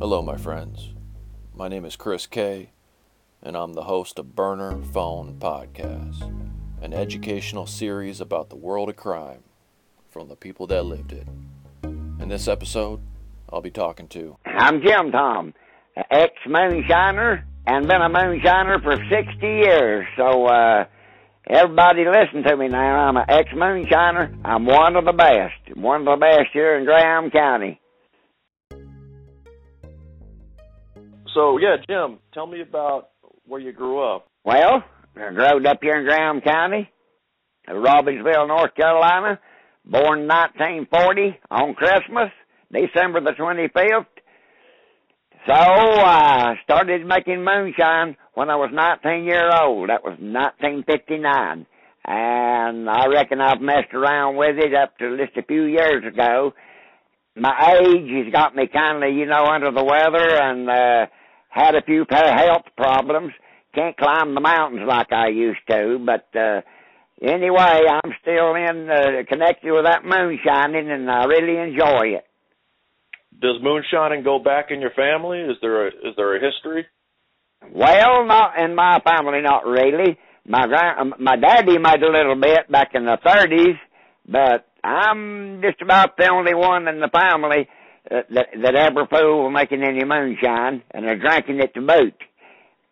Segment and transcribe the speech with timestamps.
[0.00, 0.94] Hello, my friends.
[1.54, 2.70] My name is Chris Kay,
[3.42, 6.22] and I'm the host of Burner Phone Podcast,
[6.80, 9.42] an educational series about the world of crime
[10.08, 11.28] from the people that lived it.
[11.84, 13.00] In this episode,
[13.52, 14.38] I'll be talking to.
[14.46, 15.52] I'm Jim Tom,
[16.10, 20.06] ex moonshiner, and been a moonshiner for 60 years.
[20.16, 20.86] So, uh,
[21.46, 23.06] everybody listen to me now.
[23.06, 24.34] I'm an ex moonshiner.
[24.46, 25.76] I'm one of the best.
[25.76, 27.79] One of the best here in Graham County.
[31.34, 33.10] So, yeah, Jim, tell me about
[33.46, 34.26] where you grew up.
[34.44, 34.82] Well,
[35.16, 36.90] I grew up here in Graham County,
[37.68, 39.38] Robbinsville, North Carolina.
[39.84, 42.30] Born 1940 on Christmas,
[42.70, 44.06] December the 25th.
[45.46, 49.88] So I started making moonshine when I was 19 years old.
[49.88, 51.66] That was 1959.
[52.04, 56.52] And I reckon I've messed around with it up to just a few years ago.
[57.36, 61.06] My age has got me kind of, you know, under the weather and, uh,
[61.50, 63.32] had a few health problems.
[63.74, 66.62] Can't climb the mountains like I used to, but, uh,
[67.22, 72.26] anyway, I'm still in, uh, connected with that moonshining and I really enjoy it.
[73.38, 75.40] Does moonshining go back in your family?
[75.40, 76.86] Is there a, is there a history?
[77.72, 80.18] Well, not in my family, not really.
[80.46, 83.78] My grand, my daddy made a little bit back in the 30s,
[84.26, 87.68] but I'm just about the only one in the family
[88.08, 92.14] that, that, that ever fooled making any moonshine, and they're drinking it to boot.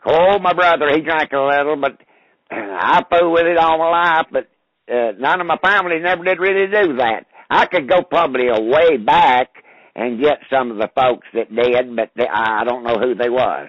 [0.05, 1.99] Oh, my brother, he drank a little, but
[2.51, 4.49] I fooled with it all my life, but
[4.93, 7.27] uh, none of my family never did really do that.
[7.51, 9.49] I could go probably a way back
[9.95, 13.29] and get some of the folks that did, but they, I don't know who they
[13.29, 13.69] was.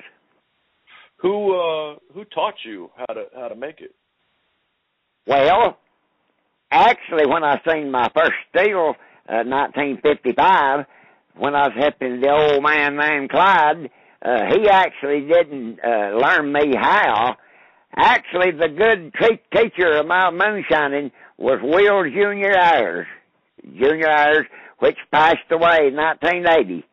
[1.21, 3.93] Who uh who taught you how to how to make it?
[5.27, 5.77] Well,
[6.71, 8.95] actually, when I seen my first steel,
[9.27, 10.85] uh, 1955,
[11.39, 13.89] when I was helping the old man named Clyde,
[14.21, 17.37] uh, he actually didn't uh, learn me how.
[17.95, 23.07] Actually, the good te- teacher of my moonshining was Will Junior Ayers.
[23.63, 24.45] Junior Ayers,
[24.79, 26.85] which passed away in 1980.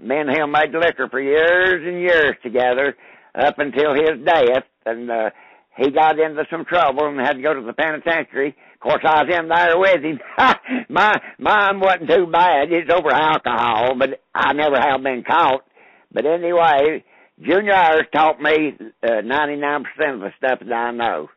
[0.00, 2.96] Me and him made liquor for years and years together
[3.34, 5.30] up until his death, and uh,
[5.76, 8.56] he got into some trouble and had to go to the penitentiary.
[8.80, 10.18] Of course, I was in there with him.
[10.88, 12.72] My mine wasn't too bad.
[12.72, 15.64] It's over alcohol, but I never have been caught.
[16.10, 17.04] But anyway,
[17.42, 19.82] Junior Ayers taught me uh, 99%
[20.14, 21.28] of the stuff that I know.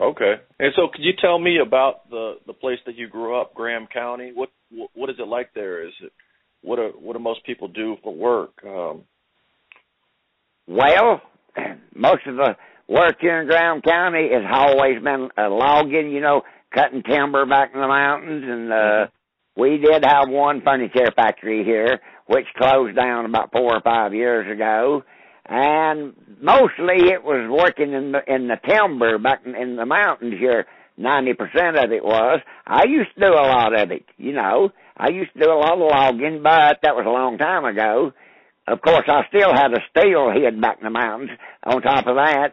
[0.00, 0.34] Okay.
[0.60, 3.88] And so, could you tell me about the the place that you grew up, Graham
[3.92, 4.30] County?
[4.32, 5.84] What what, what is it like there?
[5.84, 6.12] Is it
[6.62, 8.52] what do what do most people do for work?
[8.64, 9.02] Um,
[10.68, 11.22] well,
[11.94, 12.56] most of the
[12.88, 16.42] work here in Graham County has always been uh, logging, you know,
[16.74, 19.06] cutting timber back in the mountains, and uh,
[19.56, 24.50] we did have one furniture factory here, which closed down about four or five years
[24.50, 25.04] ago.
[25.46, 30.34] And mostly it was working in the in the timber back in, in the mountains
[30.38, 30.66] here.
[30.96, 32.40] Ninety percent of it was.
[32.66, 34.70] I used to do a lot of it, you know.
[34.96, 38.12] I used to do a lot of logging, but that was a long time ago.
[38.66, 41.30] Of course, I still had a steel head back in the mountains.
[41.64, 42.52] On top of that,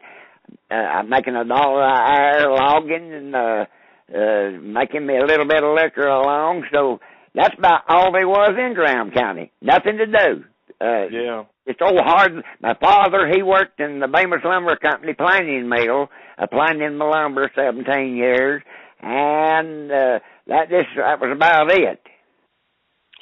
[0.70, 3.66] uh, I'm making a dollar a hour logging and uh,
[4.14, 6.66] uh, making me a little bit of liquor along.
[6.74, 7.00] So
[7.34, 9.52] that's about all there was in Graham County.
[9.62, 10.44] Nothing to do.
[10.80, 11.44] Uh, yeah.
[11.66, 12.44] It's so hard.
[12.60, 17.52] My father, he worked in the Bemis Lumber Company planing mill, uh, planing the lumber
[17.56, 18.64] 17 years,
[19.02, 22.02] and uh, that just that was about it.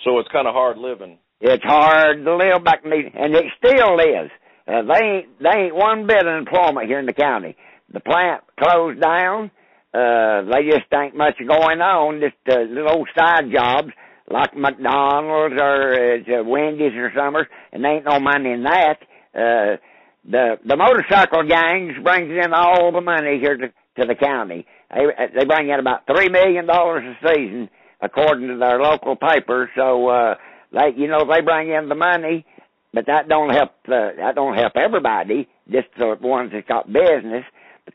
[0.06, 1.20] So it's kind of hard living.
[1.42, 4.32] It's hard to live back in the, and it still is.
[4.68, 7.58] Uh, they ain't they ain't one bit of employment here in the county.
[7.92, 9.52] The plant closed down.
[9.94, 12.22] Uh, they just ain't much going on.
[12.22, 13.90] Just uh, little side jobs
[14.30, 18.98] like McDonald's or uh, Wendy's or something, and ain't no money in that.
[19.34, 19.78] Uh,
[20.30, 23.68] the the motorcycle gangs brings in all the money here to
[24.00, 24.66] to the county.
[24.94, 25.06] They
[25.36, 27.70] they bring in about three million dollars a season,
[28.02, 29.72] according to their local paper.
[29.76, 30.36] So uh,
[30.72, 32.46] they you know they bring in the money,
[32.94, 35.48] but that don't help uh, that don't help everybody.
[35.72, 37.46] Just the ones that got business.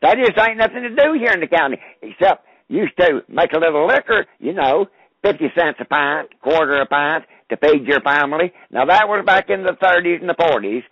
[0.01, 3.59] That just ain't nothing to do here in the county except used to make a
[3.59, 4.87] little liquor, you know,
[5.23, 8.51] 50 cents a pint, quarter a pint to feed your family.
[8.71, 10.83] Now that was back in the 30s and the 40s.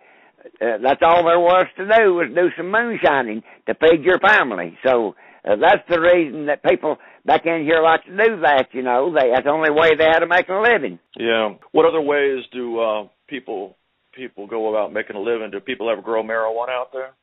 [0.62, 4.78] Uh, that's all there was to do was do some moonshining to feed your family.
[4.86, 5.16] So
[5.46, 8.68] uh, that's the reason that people back in here like to do that.
[8.74, 11.00] You know, they, that's the only way they had to make a living.
[11.18, 11.56] Yeah.
[11.72, 13.78] What other ways do uh, people
[14.14, 15.50] people go about making a living?
[15.52, 17.14] Do people ever grow marijuana out there?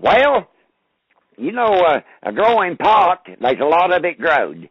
[0.00, 0.48] Well,
[1.38, 4.68] you know, uh, a growing pot, there's a lot of it growed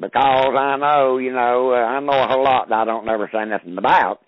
[0.00, 3.28] because I know, you know, uh, I know a whole lot that I don't never
[3.32, 4.20] say nothing about.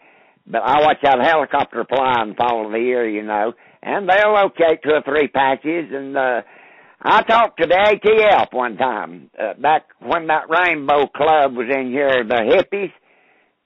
[0.46, 3.52] but I watch that helicopter fly and follow the ear, you know,
[3.82, 5.90] and they'll locate two or three patches.
[5.92, 6.42] And uh,
[7.02, 11.90] I talked to the ATF one time uh, back when that Rainbow Club was in
[11.90, 12.92] here, the hippies.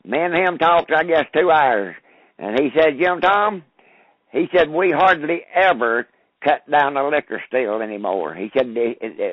[0.04, 1.94] Me and him talked, I guess, two hours,
[2.38, 3.64] and he said, Jim Tom,
[4.32, 6.06] he said we hardly ever
[6.44, 8.34] cut down a liquor steal anymore.
[8.34, 8.66] He said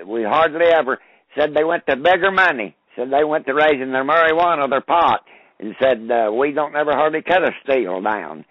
[0.08, 1.00] we hardly ever
[1.38, 2.76] said they went to bigger money.
[2.96, 5.22] Said they went to raising their marijuana, their pot,
[5.60, 8.44] and said uh, we don't ever hardly cut a steal down.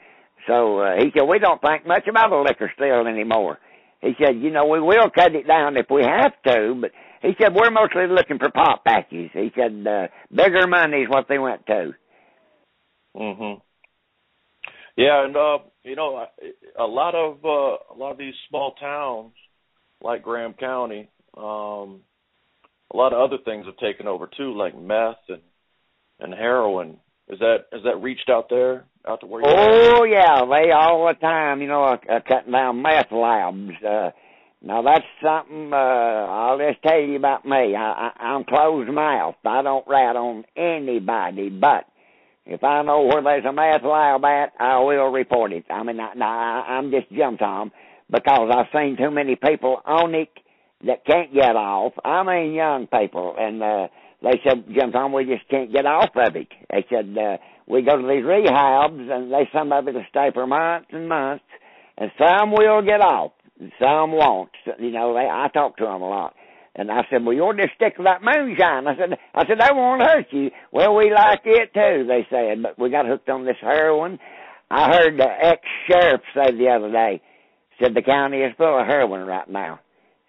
[0.46, 3.58] So uh, he said we don't think much about a liquor steal anymore.
[4.00, 6.90] He said, you know, we will cut it down if we have to, but
[7.20, 9.30] he said we're mostly looking for pot packages.
[9.34, 11.92] He said uh, bigger money is what they went to.
[13.14, 13.60] Mhm.
[15.00, 16.26] Yeah, and uh, you know,
[16.78, 19.32] a lot of uh, a lot of these small towns
[20.02, 21.08] like Graham County,
[21.38, 22.02] um,
[22.92, 25.40] a lot of other things have taken over too, like meth and
[26.20, 26.98] and heroin.
[27.30, 29.40] Is that is that reached out there, out to where?
[29.40, 33.82] you Oh yeah, they all the time, you know, are cutting down meth labs.
[33.82, 34.10] Uh,
[34.60, 35.72] now that's something.
[35.72, 37.74] Uh, I'll just tell you about me.
[37.74, 39.38] I, I, I'm closed mouthed.
[39.46, 41.86] I don't rat on anybody, but
[42.50, 45.64] if I know where there's a meth lab at, I will report it.
[45.70, 47.70] I mean, I, I, I'm just Jim Tom
[48.10, 50.30] because I've seen too many people on it
[50.84, 51.92] that can't get off.
[52.04, 53.86] I mean, young people, and uh,
[54.20, 56.48] they said, Jim Tom, we just can't get off of it.
[56.70, 57.36] They said, uh,
[57.68, 61.08] we go to these rehabs, and they some of it will stay for months and
[61.08, 61.44] months,
[61.98, 63.30] and some will get off,
[63.80, 64.50] some won't.
[64.80, 66.34] You know, they, I talk to them a lot.
[66.76, 68.86] And I said, well, you're just stick to that moonshine.
[68.86, 70.50] I said, I said, that won't hurt you.
[70.70, 74.18] Well, we like it too, they said, but we got hooked on this heroin.
[74.70, 77.20] I heard the ex-sheriff say the other day,
[77.82, 79.80] said the county is full of heroin right now.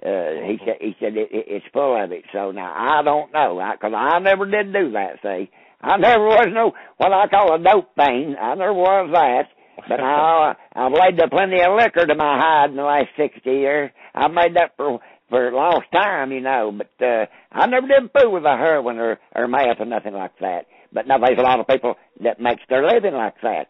[0.03, 2.23] Uh, he said, he said it, it, it's full of it.
[2.33, 5.51] So now I don't know, I, because I, never did do that, see.
[5.79, 8.37] I never was no, what I call a dope fiend.
[8.37, 9.49] I never was that.
[9.87, 13.47] But I, I've laid up plenty of liquor to my hide in the last 60
[13.49, 13.91] years.
[14.15, 14.99] I've made that for
[15.31, 16.77] for a lost time, you know.
[16.77, 20.37] But uh, I never did fool with a heroin or or meth or nothing like
[20.41, 20.67] that.
[20.93, 23.67] But now there's a lot of people that makes their living like that.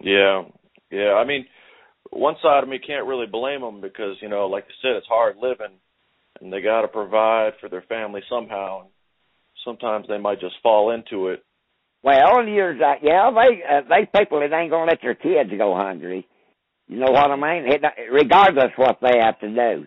[0.00, 0.42] Yeah,
[0.90, 1.14] yeah.
[1.14, 1.46] I mean,
[2.10, 5.06] one side of me can't really blame them because you know, like I said, it's
[5.06, 5.78] hard living,
[6.40, 8.88] and they got to provide for their family somehow.
[9.64, 11.44] Sometimes they might just fall into it.
[12.02, 15.76] Well, you're uh, yeah, they uh, they people that ain't gonna let their kids go
[15.76, 16.26] hungry.
[16.88, 17.70] You know what I mean?
[17.70, 19.86] It, regardless what they have to do.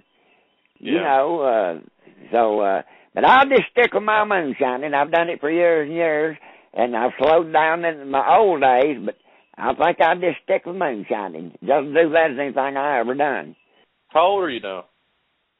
[0.83, 1.03] You Yeah.
[1.03, 1.79] know, uh,
[2.31, 2.81] so, uh,
[3.13, 4.93] but I'll just stick with my moonshining.
[4.93, 6.37] I've done it for years and years,
[6.73, 9.15] and I've slowed down in my old days, but
[9.57, 11.57] I think I'll just stick with moonshining.
[11.65, 13.55] Doesn't do that as anything I ever done.
[14.09, 14.85] How old are you now?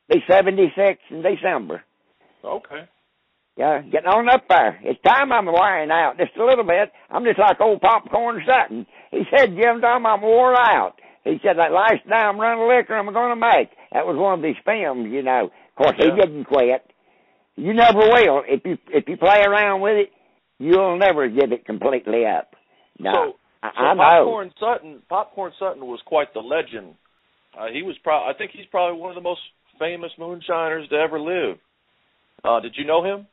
[0.09, 1.83] Be 76 in December.
[2.43, 2.83] Okay.
[3.55, 4.77] Yeah, getting on up there.
[4.83, 6.91] It's time I'm wearing out just a little bit.
[7.09, 8.85] I'm just like old Popcorn Sutton.
[9.11, 10.95] He said, Jim Tom, I'm wore out.
[11.23, 13.69] He said, that last damn run of liquor I'm going to make.
[13.93, 15.45] That was one of these films, you know.
[15.45, 16.05] Of course, Yeah.
[16.15, 16.83] he didn't quit.
[17.55, 18.43] You never will.
[18.47, 20.11] If you if you play around with it,
[20.59, 22.55] you'll never give it completely up.
[22.99, 24.01] No, So, I, so I know.
[24.25, 26.95] Popcorn Sutton, Popcorn Sutton was quite the legend.
[27.57, 29.41] Uh, he was pro- I think he's probably one of the most
[29.79, 31.57] famous moonshiners to ever live.
[32.43, 33.27] Uh, did you know him?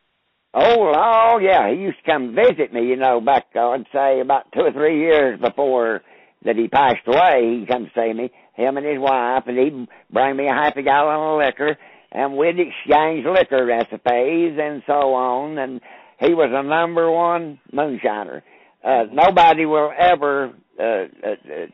[0.53, 4.21] Oh, oh yeah, he used to come visit me, you know, back uh, I'd say
[4.21, 6.03] about two or three years before
[6.45, 7.59] that he passed away.
[7.59, 10.83] He'd come see me, him and his wife, and he'd bring me a half a
[10.83, 11.77] gallon of liquor,
[12.13, 15.59] and we'd exchange liquor recipes and so on.
[15.59, 15.81] And
[16.19, 18.43] he was a number one moonshiner.
[18.83, 21.67] Uh, nobody will ever uh, uh, uh,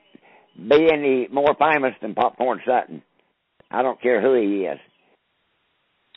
[0.69, 3.03] be any more famous than Popcorn Sutton.
[3.71, 4.79] I don't care who he is.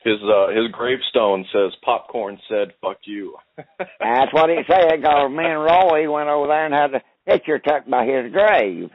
[0.03, 3.36] His uh, his gravestone says Popcorn said fuck you.
[3.58, 7.59] That's what he said, because me and Roy went over there and had a picture
[7.59, 8.89] tucked by his grave.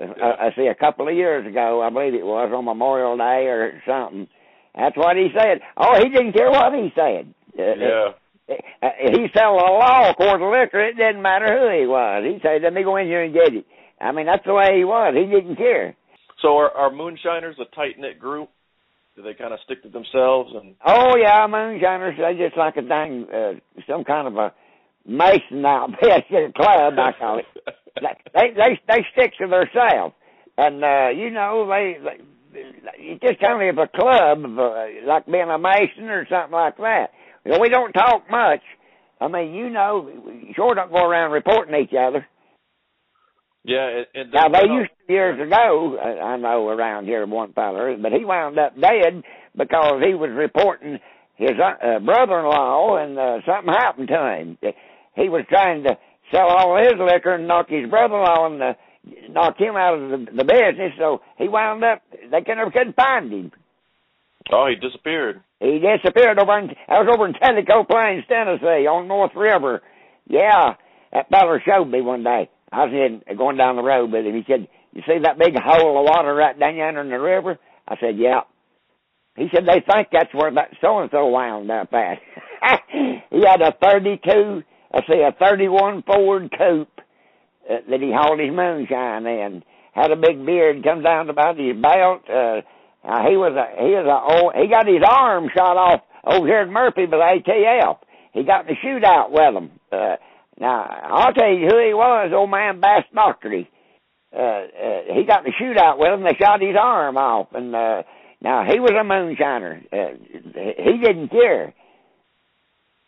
[0.00, 3.46] Uh, I see a couple of years ago, I believe it was, on Memorial Day
[3.46, 4.26] or something.
[4.74, 5.60] That's what he said.
[5.76, 7.34] Oh, he didn't care what he said.
[7.58, 8.08] Uh, yeah.
[8.82, 10.80] uh, He selling a law quart of liquor.
[10.80, 12.24] It didn't matter who he was.
[12.24, 13.66] He said, let me go in here and get it.
[14.00, 15.14] I mean, that's the way he was.
[15.14, 15.94] He didn't care.
[16.40, 18.48] So are, are moonshiners a tight knit group?
[19.14, 20.74] Do they kind of stick to themselves and?
[20.84, 22.16] Oh yeah, moonshiners.
[22.16, 23.52] They just like a dang, uh,
[23.86, 24.54] some kind of a
[25.06, 27.46] Mason outfit, the club, I call it.
[28.34, 30.14] they they they stick to themselves,
[30.56, 35.48] and uh, you know they, they it's just kind of a club, uh, like being
[35.48, 37.06] a mason or something like that.
[37.44, 38.60] You know, we don't talk much.
[39.20, 42.26] I mean, you know, we sure don't go around reporting each other.
[43.64, 45.96] Yeah, Now they you used to years ago.
[45.98, 49.22] I know around here one feller, but he wound up dead
[49.56, 50.98] because he was reporting
[51.36, 54.58] his uh, brother-in-law, and uh, something happened to him.
[55.14, 55.98] He was trying to
[56.32, 58.72] sell all his liquor and knock his brother-in-law and uh,
[59.30, 60.92] knock him out of the, the business.
[60.98, 62.02] So he wound up.
[62.12, 63.52] They never couldn't find him.
[64.50, 65.42] Oh, he disappeared.
[65.60, 66.70] He disappeared over in.
[66.88, 69.82] I was over in Tellico Plains, Tennessee, on North River.
[70.28, 70.74] Yeah,
[71.12, 72.50] that feller showed me one day.
[72.72, 74.34] I was in, going down the road with him.
[74.34, 77.58] He said, "You see that big hole of water right down yonder in the river?"
[77.86, 78.40] I said, "Yeah."
[79.36, 82.18] He said they think that's where that so and so wound up at.
[83.30, 84.62] he had a thirty-two,
[84.94, 87.00] I see a thirty-one Ford coupe
[87.68, 89.62] uh, that he hauled his moonshine in.
[89.92, 92.22] Had a big beard, come down to about his belt.
[92.28, 92.60] Uh,
[93.04, 96.46] uh, he was a he was a old, he got his arm shot off over
[96.46, 97.98] here in Murphy by ATF.
[98.32, 99.70] He got in a shootout with them.
[99.90, 100.16] Uh,
[100.58, 103.68] now I'll tell you who he was, old man Bass Dockery.
[104.34, 106.22] Uh, uh, he got in a shootout with him.
[106.24, 108.02] They shot his arm off, and uh,
[108.40, 109.84] now he was a moonshiner.
[109.92, 111.74] Uh, he didn't care.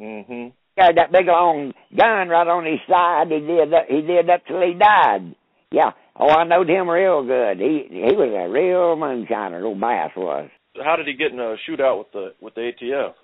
[0.00, 0.52] Mm Mhm.
[0.76, 3.30] Got that big long gun right on his side.
[3.30, 3.86] He did that.
[3.88, 5.34] He did that till he died.
[5.70, 5.90] Yeah.
[6.18, 7.58] Oh, I knowed him real good.
[7.58, 9.62] He he was a real moonshiner.
[9.62, 10.50] Old Bass was.
[10.82, 13.14] How did he get in a shootout with the with the ATF?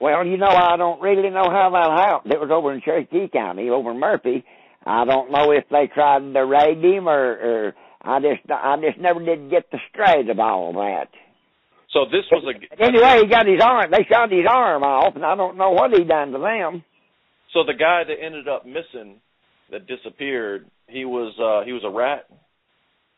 [0.00, 2.32] Well, you know, I don't really know how that happened.
[2.32, 4.44] It was over in Cherokee County, over in Murphy.
[4.84, 9.00] I don't know if they tried to raid him or, or I just I just
[9.00, 11.08] never did get the straight of all that.
[11.92, 13.90] So this was a Anyway, he got his arm.
[13.90, 16.84] They shot his arm off, and I don't know what he done to them.
[17.52, 19.20] so the guy that ended up missing,
[19.70, 20.66] that disappeared.
[20.88, 22.28] He was uh he was a rat.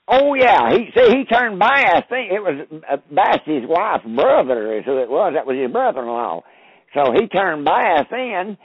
[0.09, 2.05] Oh yeah, he see he turned Bass.
[2.09, 5.35] Think it was uh, Bass's wife's brother is who it was.
[5.35, 6.43] That was his brother-in-law.
[6.95, 8.57] So he turned Bass in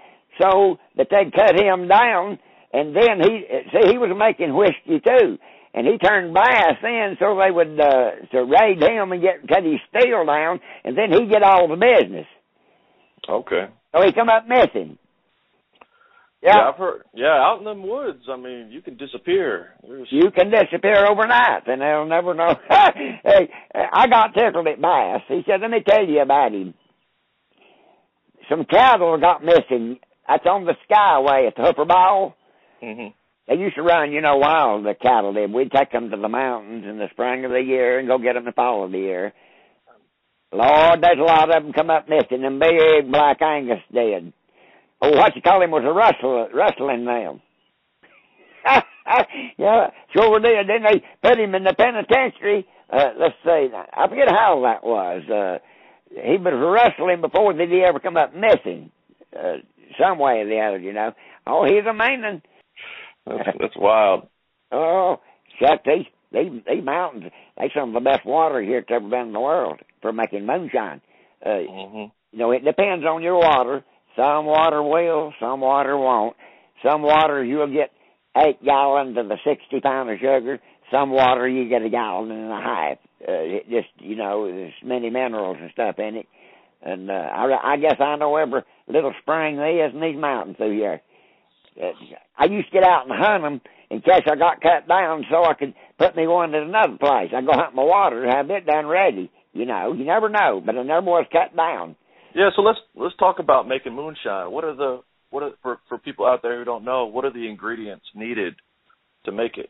[0.41, 2.39] so that they'd cut him down,
[2.71, 3.43] and then he
[3.73, 5.37] see he was making whiskey too,
[5.73, 9.63] and he turned Bass in so they would uh, to raid him and get cut
[9.63, 12.27] his steel down, and then he get all the business.
[13.27, 13.67] Okay.
[13.93, 14.97] So he come up missing.
[16.41, 16.57] Yeah.
[16.57, 17.03] Yeah, I've heard.
[17.13, 18.23] Yeah, out in them woods.
[18.29, 19.75] I mean, you can disappear.
[19.81, 22.53] There's, you can disappear overnight, and they'll never know.
[22.69, 25.21] hey, I got tickled at Bass.
[25.29, 26.73] He said, "Let me tell you about him."
[28.49, 29.99] Some cattle got missing.
[30.27, 32.33] That's on the Skyway at the Hooper Bald.
[32.81, 33.13] Mhm.
[33.47, 35.51] They used to run, you know, wild the cattle did.
[35.51, 38.33] We'd take them to the mountains in the spring of the year and go get
[38.33, 39.33] them the fall of the year.
[40.53, 42.41] Lord, there's a lot of them come up missing.
[42.41, 44.31] Them big black Angus dead.
[45.01, 47.41] Oh, what you call him was a rustle, rustling them.
[49.57, 50.69] yeah, sure did.
[50.69, 52.65] Then they put him in the penitentiary.
[52.89, 55.23] Uh, let's see, I forget how that was.
[55.27, 55.57] Uh,
[56.09, 58.91] he was rustling before did he ever come up missing.
[59.35, 59.57] Uh,
[59.99, 61.11] some way or the other, you know.
[61.45, 62.41] Oh, he's a man.
[63.25, 64.27] That's, that's wild.
[64.71, 65.19] Oh,
[65.59, 67.31] shut these these these mountains.
[67.57, 70.45] They some of the best water here that's ever been in the world for making
[70.45, 71.01] moonshine.
[71.45, 72.11] Uh, Mhm.
[72.31, 73.83] you know, it depends on your water.
[74.15, 76.35] Some water will, some water won't.
[76.83, 77.91] Some water you'll get
[78.37, 80.59] eight gallons of the sixty pound of sugar.
[80.91, 82.97] Some water you get a gallon and a half.
[83.21, 86.27] Uh, it just you know, there's many minerals and stuff in it.
[86.81, 90.57] And uh, I, I guess I know every little spring there is in these mountains
[90.57, 91.01] through here.
[92.37, 95.43] I used to get out and hunt them in case I got cut down, so
[95.43, 97.31] I could put me one at another place.
[97.35, 99.31] I go hunt my water, have it done ready.
[99.53, 101.95] You know, you never know, but I never was cut down.
[102.33, 102.49] Yeah.
[102.55, 104.51] So let's let's talk about making moonshine.
[104.51, 107.05] What are the what are for for people out there who don't know?
[107.05, 108.55] What are the ingredients needed
[109.25, 109.69] to make it?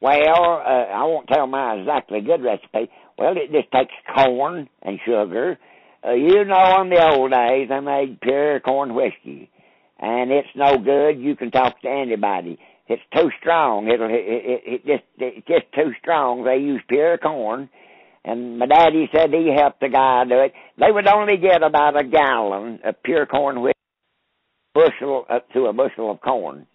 [0.00, 2.90] Well, uh, I won't tell my exactly good recipe.
[3.18, 5.58] Well, it just takes corn and sugar.
[6.02, 9.50] Uh, you know, in the old days, they made pure corn whiskey,
[10.00, 11.20] and it's no good.
[11.20, 12.58] You can talk to anybody.
[12.88, 13.88] It's too strong.
[13.88, 16.42] It'll it, it, it just it's just too strong.
[16.42, 17.68] They use pure corn,
[18.24, 20.52] and my daddy said he helped the guy do it.
[20.78, 23.78] They would only get about a gallon of pure corn whiskey,
[24.74, 26.66] bushel up to a bushel of corn.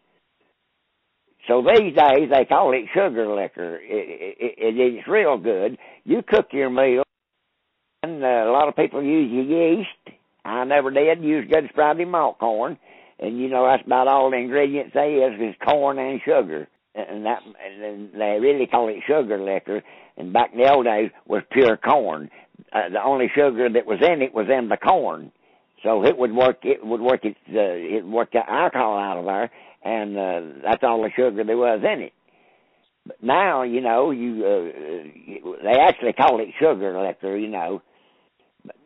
[1.48, 3.77] So these days they call it sugar liquor.
[3.77, 5.77] It, it, it, it's real good.
[6.03, 7.03] You cook your meal,
[8.03, 10.17] and uh, a lot of people use yeast.
[10.46, 12.77] I never did use good sprouting malt corn,
[13.19, 17.25] and you know that's about all the ingredients they is is corn and sugar, and
[17.25, 19.81] that and they really call it sugar liquor.
[20.17, 22.29] And back in the old days was pure corn.
[22.72, 25.31] Uh, the only sugar that was in it was in the corn,
[25.84, 26.60] so it would work.
[26.63, 27.36] It would work it.
[27.50, 29.51] Uh, it worked the alcohol out of there
[29.86, 32.13] and uh, that's all the sugar there was in it.
[33.05, 37.75] But now, you know, you uh, they actually call it sugar liquor, you know.
[37.77, 37.94] Uh,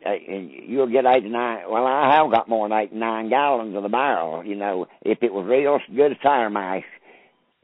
[0.04, 1.62] and you'll get eight to nine.
[1.68, 4.44] Well, I have got more than eight to nine gallons of the barrel.
[4.44, 6.84] You know, if it was real good sour mash,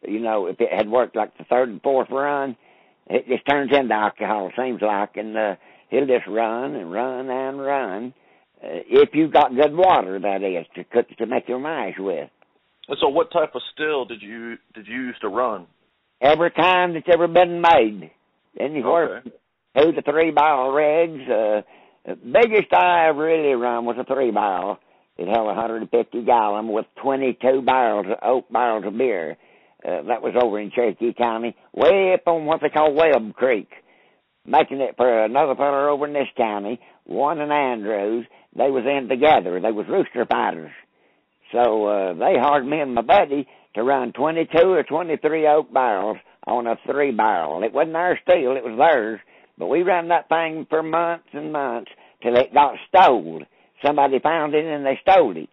[0.07, 2.57] you know, if it had worked like the third and fourth run,
[3.09, 4.51] it just turns into alcohol.
[4.57, 5.55] Seems like, and uh,
[5.91, 8.15] it'll just run and run and run.
[8.63, 12.31] Uh, if you've got good water, that is, to cook to make your mash with.
[12.89, 15.67] And so, what type of still did you did you use to run?
[16.21, 18.11] Every kind that's ever been made.
[18.59, 19.31] Anywhere Okay.
[19.77, 21.29] two to three barrel rigs.
[21.29, 21.63] Uh,
[22.07, 24.79] the biggest I ever really run was a three barrel.
[25.19, 29.37] It held 150 gallon with 22 barrels, oak barrels of beer.
[29.85, 33.69] Uh, that was over in Cherokee County, way up on what they call Webb Creek.
[34.47, 38.27] Making it for another fellow over in this county, one in Andrews.
[38.57, 39.61] They was in together.
[39.61, 40.71] They was rooster fighters.
[41.53, 46.19] So uh, they hired me and my buddy to run 22 or 23 oak barrels
[46.47, 47.63] on a three barrel.
[47.65, 49.21] It wasn't our steel, it was theirs.
[49.59, 51.91] But we ran that thing for months and months
[52.23, 53.43] till it got stole.
[53.85, 55.49] Somebody found it and they stole it.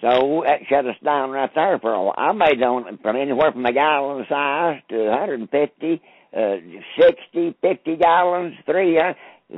[0.00, 2.14] So that shut us down right there for a while.
[2.16, 6.02] I made on from anywhere from a gallon size to 150,
[6.36, 6.56] uh,
[7.00, 9.14] 60, 50 gallons, 3, uh,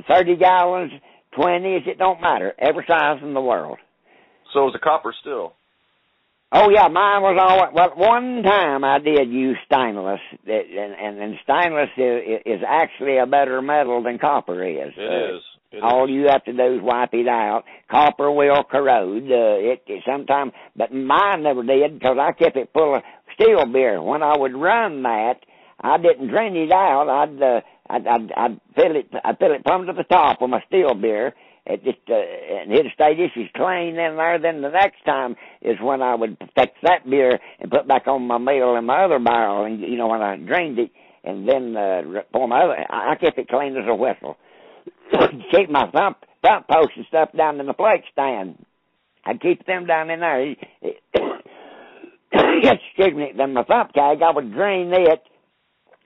[0.07, 0.91] 30 gallons,
[1.37, 2.53] 20s, it don't matter.
[2.57, 3.79] Every size in the world.
[4.53, 5.53] So was a copper still.
[6.51, 7.69] Oh yeah, mine was all.
[7.73, 13.27] Well, one time I did use stainless, and and, and stainless is, is actually a
[13.27, 14.93] better metal than copper is.
[14.97, 15.41] It Uh, is.
[15.71, 16.11] It all is.
[16.11, 17.65] you have to do is wipe it out.
[17.91, 19.25] Copper will corrode.
[19.29, 23.03] Uh, it, it sometimes, but mine never did because I kept it full of
[23.35, 24.01] steel beer.
[24.01, 25.35] When I would run that,
[25.79, 27.07] I didn't drain it out.
[27.09, 29.11] I'd uh, I'd, I'd I'd fill it.
[29.23, 31.35] I'd fill it plumb to the top with my steel beer.
[31.69, 34.39] It just uh, and it'd stay just clean in there.
[34.41, 38.23] Then the next time is when I would fix that beer and put back on
[38.23, 39.65] my meal in my other barrel.
[39.65, 40.89] And you know when I drained it,
[41.23, 44.37] and then uh, for my other, I I kept it clean as a whistle.
[45.51, 48.65] keep my thump thump posts and stuff down in the plate stand.
[49.25, 50.41] I'd keep them down in there.
[52.31, 53.31] Excuse me.
[53.37, 55.21] Then my thump keg, I would drain it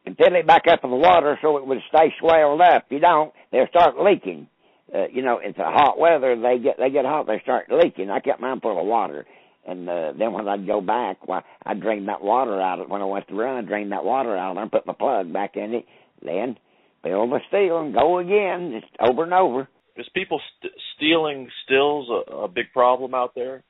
[0.05, 2.87] and fill it back up with water so it would stay swelled up.
[2.89, 4.47] You don't, they'll start leaking.
[4.93, 6.35] Uh, you know, it's a hot weather.
[6.39, 7.25] They get they get hot.
[7.27, 8.09] They start leaking.
[8.09, 9.25] I kept mine full of water,
[9.67, 12.79] and uh, then when I'd go back, well, I'd drain that water out.
[12.79, 15.33] of When I went to run, I'd drain that water out and put my plug
[15.33, 15.85] back in it.
[16.21, 16.57] Then
[17.01, 19.67] fill the steel and go again, just over and over.
[19.97, 23.63] Is people st- stealing stills a, a big problem out there?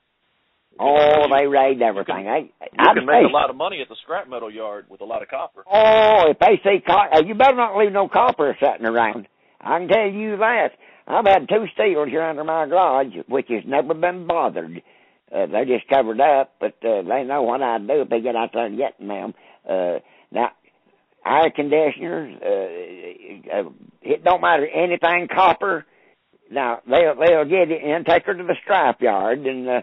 [0.80, 2.28] Oh, You- they raid everything.
[2.28, 5.06] I, You can make a lot of money at the scrap metal yard with a
[5.06, 5.64] lot of copper.
[5.72, 9.28] Oh, if they see copper, you better not leave no copper sitting around.
[9.62, 10.70] I can tell you that.
[11.08, 14.82] I've had two steels here under my garage, which has never been bothered.
[15.34, 18.36] Uh, they're just covered up, but uh, they know what I do if they get
[18.36, 19.34] out there and get them.
[19.68, 20.00] Uh,
[20.32, 20.52] now,
[21.26, 23.70] air conditioners, uh, uh,
[24.02, 25.86] it don't matter anything copper.
[26.52, 29.82] Now they'll they'll get it and take her to the scrap yard, and uh,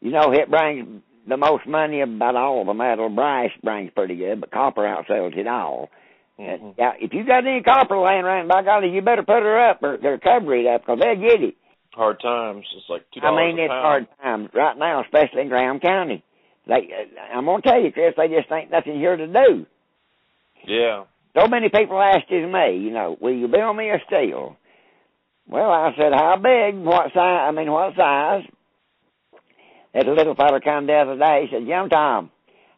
[0.00, 3.08] you know it brings the most money about all the metal.
[3.08, 5.90] Brass brings pretty good, but copper outsells it all.
[6.38, 6.74] And, Mhm.
[6.78, 9.82] yeah, if you got any copper laying around, by golly, you better put her up
[9.82, 11.54] or, or cover it up because they'll get it.
[11.94, 12.64] Hard times.
[12.76, 16.22] It's like two I mean, it's hard times right now, especially in Graham County.
[16.66, 19.66] They, uh, I'm gonna tell you, Chris, they just ain't nothing here to do.
[20.64, 21.04] Yeah.
[21.34, 24.56] So many people asked me, you know, will you build me a steel?
[25.48, 26.76] Well, I said, how big?
[26.76, 27.48] What size?
[27.48, 28.44] I mean, what size?
[29.94, 31.46] That little fella come the other day.
[31.46, 32.30] He said, Young Tom,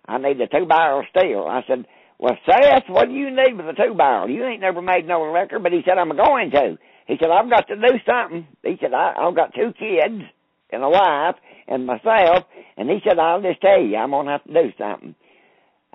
[0.07, 1.46] I need a two barrel steel.
[1.51, 1.85] I said,
[2.20, 4.28] Well, Seth, what do you need with a two barrel?
[4.28, 6.76] You ain't never made no liquor, but he said, I'm going to.
[7.06, 8.46] He said, I've got to do something.
[8.62, 10.22] He said, I, I've got two kids
[10.70, 12.44] and a wife and myself,
[12.76, 15.14] and he said, I'll just tell you, I'm gonna have to do something.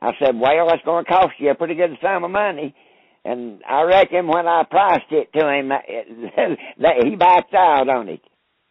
[0.02, 2.74] I said, well, it's going to cost you a pretty good sum of money.
[3.24, 5.70] And I reckon when I priced it to him,
[6.80, 8.22] that he backed out on it.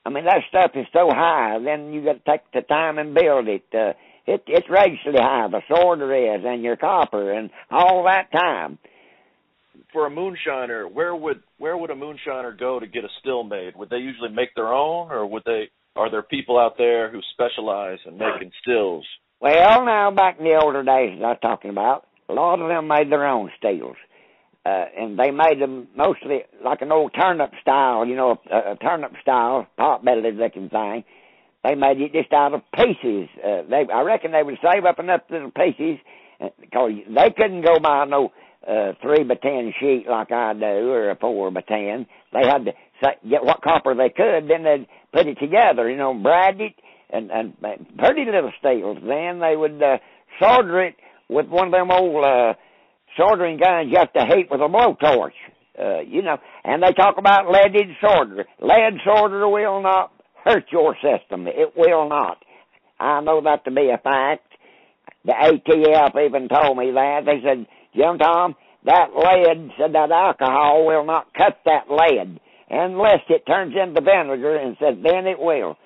[0.04, 3.14] I mean, that stuff is so high, then you got to take the time and
[3.14, 3.64] build it.
[3.72, 3.94] Uh,
[4.26, 8.78] it it's racially high, the solder is, and your copper, and all that time.
[9.92, 13.76] For a moonshiner, where would where would a moonshiner go to get a still made?
[13.76, 15.70] Would they usually make their own, or would they?
[15.96, 19.06] Are there people out there who specialize in making stills?
[19.40, 22.88] Well, now back in the older days I was talking about, a lot of them
[22.88, 23.96] made their own steels.
[24.66, 28.76] Uh, and they made them mostly like an old turnip style, you know, a, a
[28.76, 31.04] turnip style, pot-bellied looking thing.
[31.64, 33.28] They made it just out of pieces.
[33.42, 35.98] Uh, they, I reckon they would save up enough little pieces
[36.60, 38.32] because they couldn't go by no
[38.68, 42.06] uh, three by ten sheet like I do or a four by ten.
[42.32, 42.72] They had to
[43.28, 46.74] get what copper they could, then they'd put it together, you know, brand it
[47.10, 48.98] and, and, and pretty little steels.
[49.00, 49.98] Then they would uh,
[50.40, 50.96] solder it
[51.28, 52.54] with one of them old uh,
[53.16, 55.32] soldering guns you have to heat with a blowtorch.
[55.76, 58.44] Uh, you know, and they talk about leaded solder.
[58.60, 60.12] Lead solder will not
[60.44, 61.46] hurt your system.
[61.46, 62.38] It will not.
[63.00, 64.46] I know that to be a fact.
[65.24, 67.22] The ATF even told me that.
[67.24, 68.54] They said, Jim Tom,
[68.84, 74.56] that lead, said that alcohol will not cut that lead unless it turns into vinegar
[74.56, 75.76] and said then it will.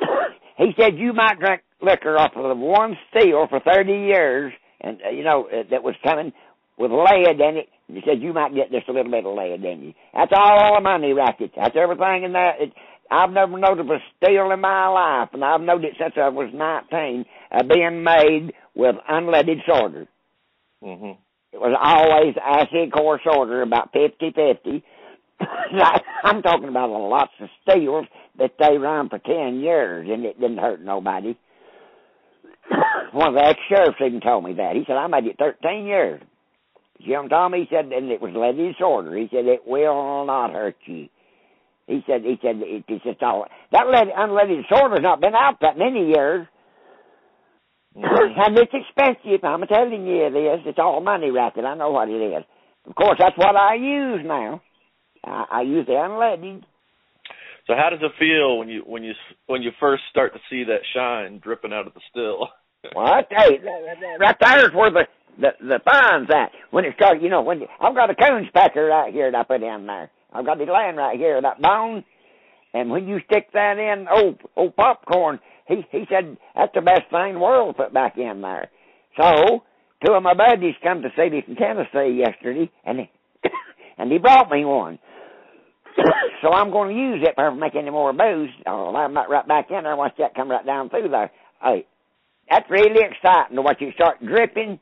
[0.58, 4.98] he said you might drink liquor off of the one still for 30 years, and,
[5.06, 6.32] uh, you know, uh, that was coming
[6.78, 7.68] with lead in it.
[7.86, 9.92] He said, you might get just a little bit of lead in you.
[10.14, 11.52] That's all the money racket.
[11.56, 12.56] That's everything in that.
[12.58, 12.72] It,
[13.14, 16.50] I've never noticed a steel in my life, and I've known it since I was
[16.52, 20.08] 19, uh, being made with unleaded solder.
[20.82, 21.12] hmm
[21.52, 24.82] It was always acid core solder, about 50-50.
[26.24, 28.06] I'm talking about lots of steels
[28.38, 31.36] that they run for 10 years, and it didn't hurt nobody.
[33.12, 34.74] One of the ex-sheriffs even told me that.
[34.74, 36.20] He said, I made it 13 years.
[37.06, 39.16] Jim Tommy said, and it was leaded solder.
[39.16, 41.08] He said, it will not hurt you.
[41.86, 45.58] He said, he said, it, it's just all, that lead, unleaded solder's not been out
[45.60, 46.46] that many years.
[47.96, 48.40] Mm-hmm.
[48.40, 49.44] and it's expensive.
[49.44, 50.66] I'm telling you it is.
[50.66, 51.64] It's all money racket.
[51.64, 52.42] I know what it is.
[52.86, 54.62] Of course, that's what I use now.
[55.24, 56.64] I, I use the unleaded.
[57.66, 59.12] So how does it feel when you when you
[59.46, 62.48] when you first start to see that shine dripping out of the still?
[62.94, 63.60] Well, tell you,
[64.20, 65.06] right there's where the
[65.40, 66.52] the the fun's at.
[66.70, 69.42] When it starts, you know, when I've got a coons packer right here that I
[69.44, 70.10] put in there.
[70.34, 72.04] I've got the land right here, that bone,
[72.74, 75.38] and when you stick that in, oh, oh, popcorn.
[75.66, 78.68] He he said that's the best thing in the world to put back in there.
[79.18, 79.62] So
[80.04, 83.10] two of my buddies come to see me from Tennessee yesterday, and he,
[83.98, 84.98] and he brought me one.
[86.42, 88.50] so I'm going to use it ever make any more booze.
[88.66, 89.96] I'll have that right back in there.
[89.96, 91.30] Watch that come right down through there.
[91.62, 91.86] Hey,
[92.50, 94.80] that's really exciting to watch it start dripping.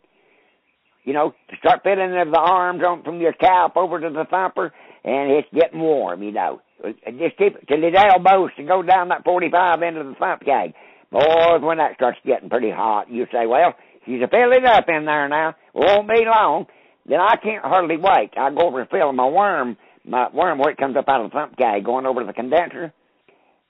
[1.05, 4.73] You know, to start filling the arms on from your calf over to the thumper,
[5.05, 6.23] and it's getting warm.
[6.23, 10.15] You know, just keep it till it elbows to go down that 45 into the
[10.19, 10.75] thump keg.
[11.11, 13.75] Boys, when that starts getting pretty hot, you say, well,
[14.07, 15.55] she's a fill up in there now.
[15.75, 16.67] Won't be long.
[17.07, 18.31] Then I can't hardly wait.
[18.37, 21.31] I go over and fill my worm, my worm where it comes up out of
[21.31, 22.93] the thump keg, going over to the condenser.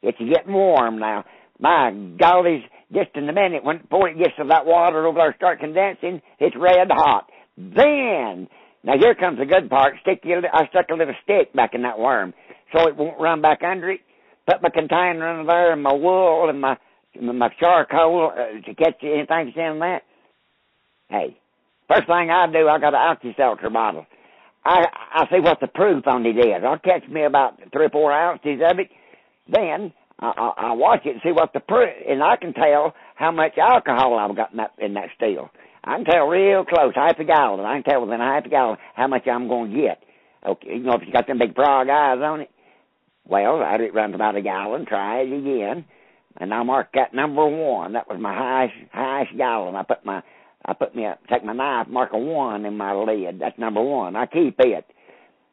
[0.02, 1.24] It's getting warm now.
[1.58, 5.34] My gollies, just in a minute, when before it gets to that water over there,
[5.36, 7.28] start condensing, it's red hot.
[7.56, 8.48] Then,
[8.84, 9.94] now here comes the good part.
[10.02, 12.34] Stick your, I stuck a little stick back in that worm,
[12.72, 14.00] so it won't run back under it.
[14.46, 16.76] Put my container in there and my wool and my
[17.20, 20.02] my charcoal uh, to catch anything that's in that.
[21.08, 21.36] Hey,
[21.88, 24.06] first thing I do, I got an Alka-Seltzer bottle.
[24.64, 26.62] I I see what the proof on it is.
[26.64, 28.88] I'll catch me about three or four ounces of it.
[29.48, 32.94] Then I, I, I watch it and see what the proof, and I can tell
[33.16, 35.50] how much alcohol I've got in that in that still.
[35.84, 37.64] I can tell real close, half a gallon.
[37.64, 40.02] I can tell within a half a gallon how much I'm going to get.
[40.46, 42.50] Okay, you know if you got them big frog eyes on it.
[43.26, 44.86] Well, I it runs about a gallon.
[44.86, 45.84] Try it again,
[46.36, 47.92] and I mark that number one.
[47.92, 49.76] That was my highest highest gallon.
[49.76, 50.22] I put my
[50.64, 53.40] I put me a, take my knife, mark a one in my lid.
[53.40, 54.16] That's number one.
[54.16, 54.84] I keep it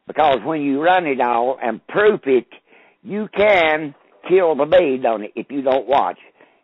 [0.06, 2.46] because when you run it all and proof it,
[3.02, 3.94] you can
[4.28, 6.18] kill the bead on it if you don't watch.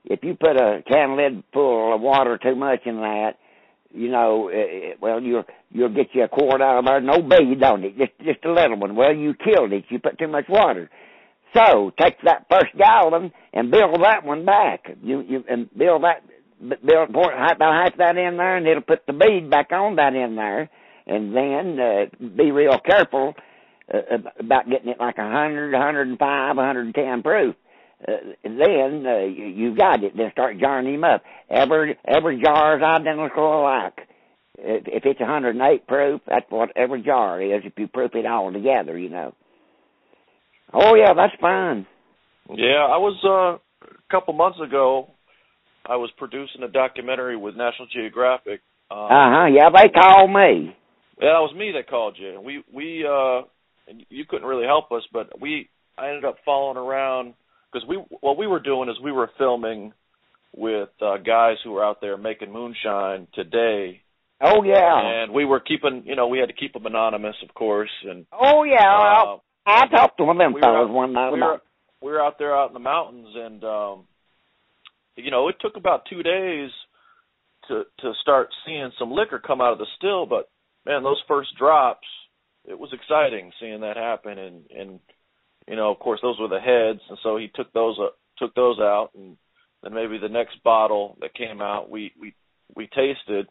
[0.04, 3.34] If you put a can lid full of water too much in that,
[3.96, 7.62] you know, it, well, you'll you'll get you a quart out of there, no bead
[7.62, 8.94] on it, just just a little one.
[8.94, 9.84] Well, you killed it.
[9.88, 10.90] You put too much water.
[11.54, 14.88] So take that first gallon and build that one back.
[15.02, 16.22] You you and build that
[16.84, 20.14] build pour about half that in there, and it'll put the bead back on that
[20.14, 20.68] in there.
[21.06, 23.34] And then uh, be real careful
[23.92, 23.98] uh,
[24.40, 27.54] about getting it like a hundred, hundred and five, hundred and ten proof.
[28.02, 28.12] Uh,
[28.44, 30.16] then uh, you, you got it.
[30.16, 31.22] Then start jarring him up.
[31.48, 33.98] Every every jar is identical alike.
[34.58, 37.62] If, if it's 108 proof, that's what every jar is.
[37.64, 39.34] If you proof it all together, you know.
[40.72, 41.86] Oh yeah, that's fine.
[42.50, 45.08] Yeah, I was uh, a couple months ago.
[45.84, 48.60] I was producing a documentary with National Geographic.
[48.90, 49.46] Um, uh huh.
[49.46, 50.76] Yeah, they called me.
[51.20, 52.40] Yeah, it was me that called you.
[52.40, 53.46] We we uh,
[53.88, 57.34] and you couldn't really help us, but we I ended up following around
[57.76, 59.92] because we what we were doing is we were filming
[60.54, 64.00] with uh, guys who were out there making moonshine today.
[64.42, 65.22] Oh yeah.
[65.22, 67.90] And we were keeping, you know, we had to keep them anonymous, of course.
[68.04, 71.32] And oh yeah, uh, I talked to one of them we fellas were, one night.
[71.32, 71.60] We were,
[72.02, 74.04] we were out there out in the mountains, and um,
[75.16, 76.70] you know, it took about two days
[77.68, 80.26] to to start seeing some liquor come out of the still.
[80.26, 80.48] But
[80.86, 82.06] man, those first drops,
[82.64, 85.00] it was exciting seeing that happen, and and
[85.68, 88.54] you know, of course, those were the heads, and so he took those uh, took
[88.54, 89.36] those out, and
[89.82, 92.34] then maybe the next bottle that came out, we we
[92.74, 93.48] we tasted,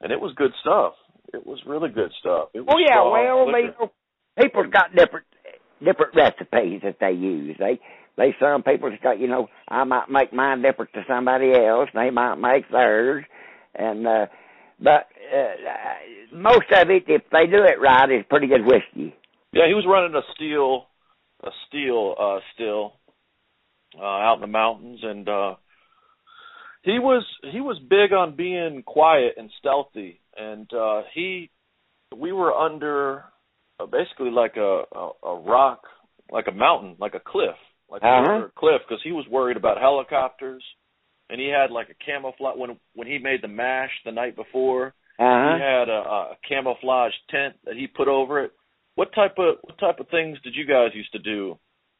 [0.00, 0.94] and it was good stuff.
[1.32, 2.48] It was really good stuff.
[2.54, 3.92] It was oh yeah, strong well, liquor.
[4.36, 5.26] they, people's got different
[5.84, 7.56] different recipes that they use.
[7.58, 7.80] They
[8.16, 11.88] they some people just got you know I might make mine different to somebody else.
[11.94, 13.24] They might make theirs,
[13.74, 14.26] and uh,
[14.80, 19.14] but uh, most of it, if they do it right, is pretty good whiskey.
[19.52, 20.87] Yeah, he was running a steel
[21.42, 22.94] a steel uh still
[23.98, 25.54] uh out in the mountains and uh
[26.82, 31.50] He was he was big on being quiet and stealthy, and uh he
[32.16, 33.24] we were under
[33.80, 35.82] uh, basically like a, a a rock,
[36.30, 37.56] like a mountain, like a cliff,
[37.90, 38.46] like Uh-huh.
[38.46, 40.64] a cliff, because he was worried about helicopters,
[41.28, 44.94] and he had like a camouflage when when he made the mash the night before.
[45.18, 45.54] Uh-huh.
[45.56, 46.00] He had a,
[46.32, 48.52] a camouflage tent that he put over it.
[48.98, 51.56] What type of what type of things did you guys used to do?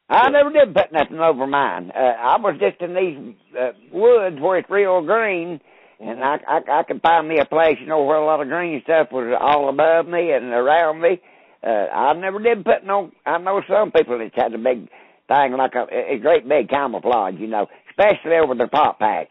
[0.09, 1.93] I never did put nothing over mine.
[1.95, 5.61] Uh, I was just in these uh, woods where it's real green,
[6.01, 8.49] and I, I I could find me a place, you know, where a lot of
[8.49, 11.21] green stuff was all above me and around me.
[11.63, 13.13] Uh, I never did put no.
[13.25, 14.89] I know some people that's had a big
[15.29, 19.31] thing like a, a great big camouflage, you know, especially over their pot patch.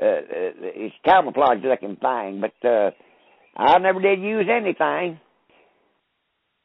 [0.00, 2.92] Uh, uh, it's camouflage looking thing, but uh,
[3.58, 5.20] I never did use anything.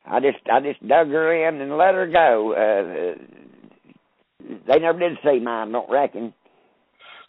[0.06, 2.54] I just I just dug her in and let her go.
[2.54, 3.16] Uh,
[4.68, 6.34] they never did see mine, don't reckon.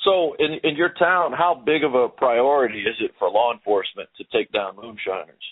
[0.05, 4.09] So in in your town, how big of a priority is it for law enforcement
[4.17, 5.43] to take down moonshiners?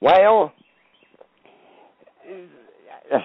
[0.00, 0.52] Well,
[3.12, 3.18] uh,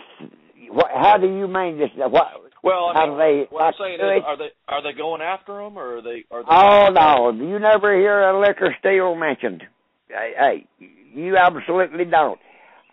[0.70, 1.90] what, how do you mean this?
[1.98, 2.28] What?
[2.64, 5.78] Well, I mean, they- what I'm saying is, are they are they going after them,
[5.78, 6.50] or are they are they?
[6.50, 9.64] Oh no, you never hear a liquor steal mentioned.
[10.08, 10.68] Hey, hey,
[11.14, 12.40] you absolutely don't.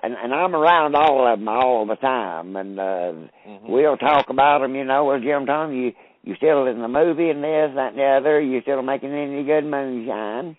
[0.02, 3.12] And and I'm around all of them all the time, and uh
[3.48, 3.68] Mhm.
[3.68, 4.74] we'll talk about them.
[4.74, 7.98] You know, well, Jim Tom, you you still in the movie and this, that, and
[7.98, 8.40] the other.
[8.40, 10.56] You still making any good moonshine?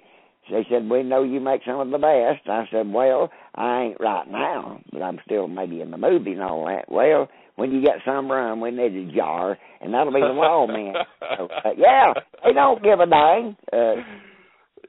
[0.50, 2.48] They said, we know you make some of the best.
[2.48, 6.42] I said, well, I ain't right now, but I'm still maybe in the movie and
[6.42, 6.90] all that.
[6.90, 10.94] Well, when you get some rum, we need a jar, and that'll be the lawman.
[11.38, 12.14] so, uh, yeah,
[12.46, 13.58] they don't give a dang.
[13.74, 13.96] Uh,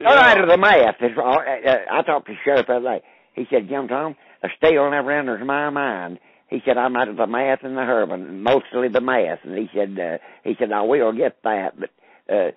[0.05, 0.95] all right, to the math.
[1.01, 3.03] It's, uh, uh, I talked to the sheriff the other day.
[3.33, 6.19] He said, Jim Tom, a steal never enters my mind.
[6.49, 9.39] He said, I'm out of the math and the heroin, mostly the math.
[9.43, 11.89] And he said, uh, he said, I will get that, but,
[12.33, 12.51] uh,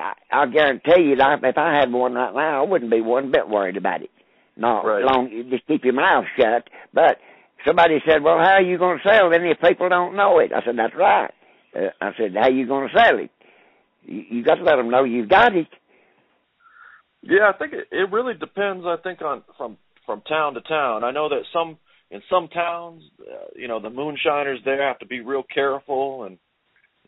[0.00, 3.32] I, I'll guarantee you that if I had one right now, I wouldn't be one
[3.32, 4.10] bit worried about it.
[4.56, 5.04] Not Right.
[5.04, 6.68] long, just keep your mouth shut.
[6.94, 7.18] But
[7.66, 10.52] somebody said, well, how are you going to sell it if people don't know it?
[10.54, 11.30] I said, that's right.
[11.74, 13.30] Uh, I said, how are you going to sell it?
[14.04, 15.66] You, you got to let them know you've got it.
[17.22, 18.84] Yeah, I think it, it really depends.
[18.86, 21.04] I think on from from town to town.
[21.04, 21.78] I know that some
[22.10, 26.38] in some towns, uh, you know, the moonshiners there have to be real careful, and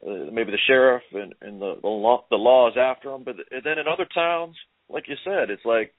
[0.06, 3.22] uh, maybe the sheriff and and the the law the law is after them.
[3.24, 4.56] But then in other towns,
[4.88, 5.94] like you said, it's like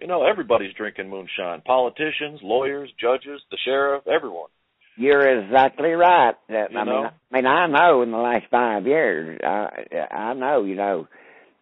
[0.00, 1.62] you know everybody's drinking moonshine.
[1.62, 4.50] Politicians, lawyers, judges, the sheriff, everyone.
[4.96, 6.34] You're exactly right.
[6.48, 7.10] Uh, You I mean, know?
[7.32, 9.68] I mean, I know in the last five years, I
[10.10, 11.08] I know, you know,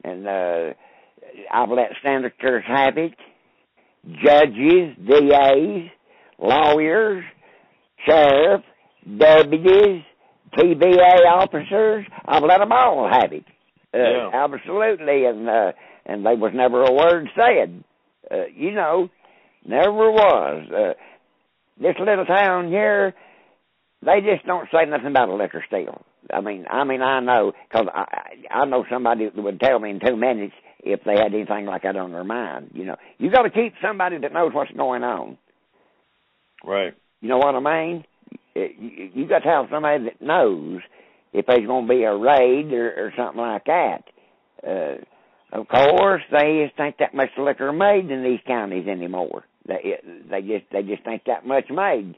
[0.04, 0.74] and uh
[1.50, 3.14] I've let senators have it,
[4.24, 5.90] judges, DAs,
[6.38, 7.24] lawyers,
[8.06, 8.62] sheriff,
[9.18, 10.02] deputies,
[10.56, 12.04] TBI officers.
[12.26, 13.44] I've let them all have it.
[13.94, 14.30] Uh, Yeah.
[14.32, 15.72] Absolutely, and uh,
[16.06, 17.84] and there was never a word said.
[18.30, 19.08] Uh, you know,
[19.66, 20.66] never was.
[20.70, 20.92] Uh,
[21.80, 23.14] this little town here,
[24.04, 26.02] they just don't say nothing about a liquor steal.
[26.32, 28.06] I mean, I mean, I know because I
[28.50, 31.82] I know somebody that would tell me in two minutes if they had anything like
[31.82, 32.70] that on their mind.
[32.74, 35.38] You know, you got to keep somebody that knows what's going on.
[36.64, 36.94] Right.
[37.20, 38.04] You know what I mean?
[38.54, 40.80] It- You, you got to have somebody that knows
[41.32, 44.02] if there's going to be a raid or, or something like that.
[44.66, 44.96] Uh,
[45.58, 49.44] of course, they just think that much liquor made in these counties anymore.
[49.66, 49.98] They
[50.30, 52.16] they just they just think that much made.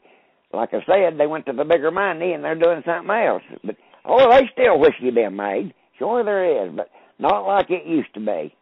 [0.53, 3.43] Like I said, they went to the bigger money and they're doing something else.
[3.63, 3.75] But
[4.05, 5.73] oh, they still whiskey being made.
[5.99, 8.53] Sure, there is, but not like it used to be.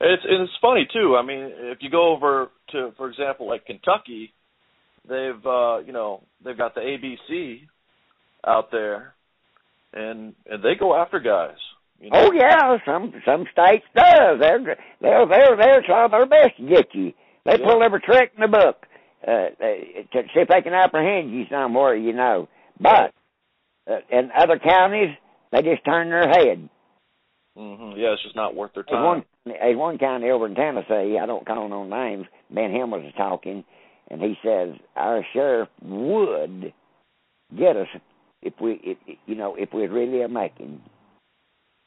[0.00, 1.16] It's it's funny too.
[1.16, 4.32] I mean, if you go over to, for example, like Kentucky,
[5.08, 7.60] they've uh, you know they've got the ABC
[8.46, 9.14] out there,
[9.92, 11.56] and and they go after guys.
[12.00, 12.28] You know?
[12.28, 14.40] Oh yeah, some some states does.
[14.40, 17.12] They're they're they're they're trying their best to get you.
[17.44, 17.66] They Yeah.
[17.66, 18.86] pull every trick in the book
[19.26, 22.48] uh, to see if they can apprehend you somewhere, you know.
[22.80, 23.14] But
[23.88, 25.14] uh, in other counties,
[25.52, 26.68] they just turn their head.
[27.56, 29.04] Hmm Yeah, it's just not worth their time.
[29.04, 31.18] one there's one county over in Tennessee.
[31.20, 32.26] I don't call no names.
[32.50, 33.64] Ben Hill was talking,
[34.10, 36.72] and he says our sheriff would
[37.56, 37.88] get us
[38.42, 40.80] if we, if, you know, if we're really a making.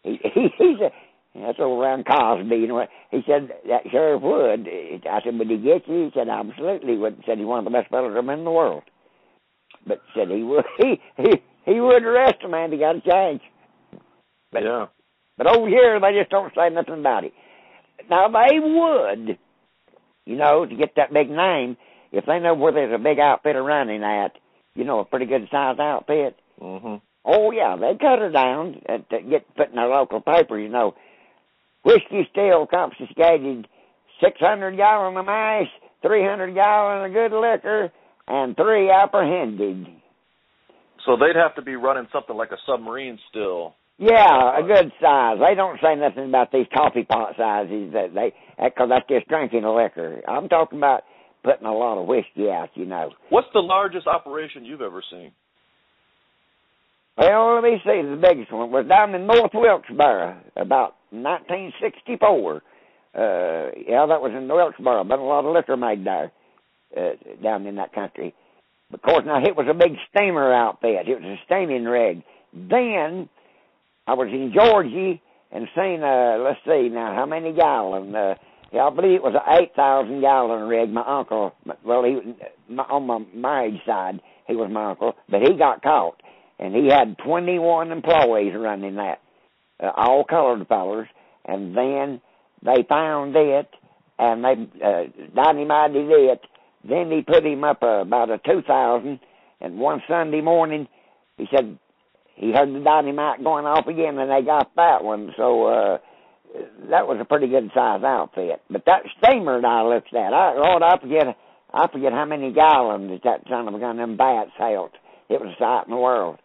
[0.04, 0.90] He, he he's a
[1.36, 2.56] that's all around Cosby.
[2.56, 2.90] You know what?
[3.12, 4.68] He said that sheriff would.
[4.68, 6.06] I said, would he get you?
[6.06, 7.22] He said, absolutely would.
[7.26, 8.84] Said he's one of the best fellows in the world.
[9.86, 10.66] But said he would.
[10.78, 11.32] He he
[11.66, 12.72] he would arrest a man.
[12.72, 13.42] He got a change.
[14.52, 14.86] But yeah.
[15.38, 17.34] But over here, they just don't say nothing about it.
[18.10, 19.38] Now they would,
[20.26, 21.78] you know, to get that big name,
[22.12, 24.32] if they know where there's a big outfit running at,
[24.76, 26.36] you know, a pretty good sized outfit.
[26.60, 26.96] hmm
[27.30, 30.58] Oh yeah, they cut her down to get put in the local paper.
[30.58, 30.96] You know,
[31.84, 33.68] whiskey still confiscated
[34.24, 35.26] six hundred gallon of
[36.02, 37.92] three hundred gallon of good liquor,
[38.30, 39.88] and three apprehended.
[41.06, 43.76] So they'd have to be running something like a submarine still.
[44.00, 45.38] Yeah, a good size.
[45.40, 48.34] They don't say nothing about these coffee pot sizes that they,
[48.64, 50.22] because that's just drinking the liquor.
[50.28, 51.02] I'm talking about
[51.44, 53.12] putting a lot of whiskey out, you know.
[53.30, 55.32] What's the largest operation you've ever seen?
[57.18, 58.02] Well, let me see.
[58.04, 62.56] The biggest one was down in North Wilkesboro, about 1964.
[62.56, 62.60] Uh,
[63.88, 65.04] yeah, that was in Wilkesboro.
[65.06, 66.32] Been a lot of liquor made there,
[66.96, 68.36] uh, down in that country.
[68.94, 71.08] Of course, now it was a big steamer outfit.
[71.08, 72.22] It was a steaming rig.
[72.54, 73.28] Then
[74.08, 75.20] I was in Georgia
[75.52, 78.16] and seen, uh, let's see now, how many gallon?
[78.16, 78.36] Uh,
[78.72, 80.90] yeah, I believe it was an 8,000 gallon rig.
[80.90, 81.54] My uncle,
[81.86, 82.20] well, he
[82.74, 86.22] my, on my marriage side, he was my uncle, but he got caught.
[86.60, 89.20] And he had 21 employees running that,
[89.82, 91.08] uh, all colored fellas.
[91.46, 92.22] And then
[92.64, 93.70] they found it,
[94.18, 95.04] and they uh,
[95.36, 96.42] dynamited it.
[96.88, 99.20] Then he put him up uh, about a 2,000.
[99.62, 100.88] And one Sunday morning,
[101.38, 101.78] he said,
[102.38, 105.34] he heard the dynamite going off again, and they got that one.
[105.38, 105.98] So uh,
[106.92, 108.62] that was a pretty good size outfit.
[108.70, 111.36] But that steamer that I looked at, I, Lord, I forget,
[111.74, 114.92] I forget how many gallons that that son of a gun them bats held.
[115.30, 116.38] It was a sight in the world.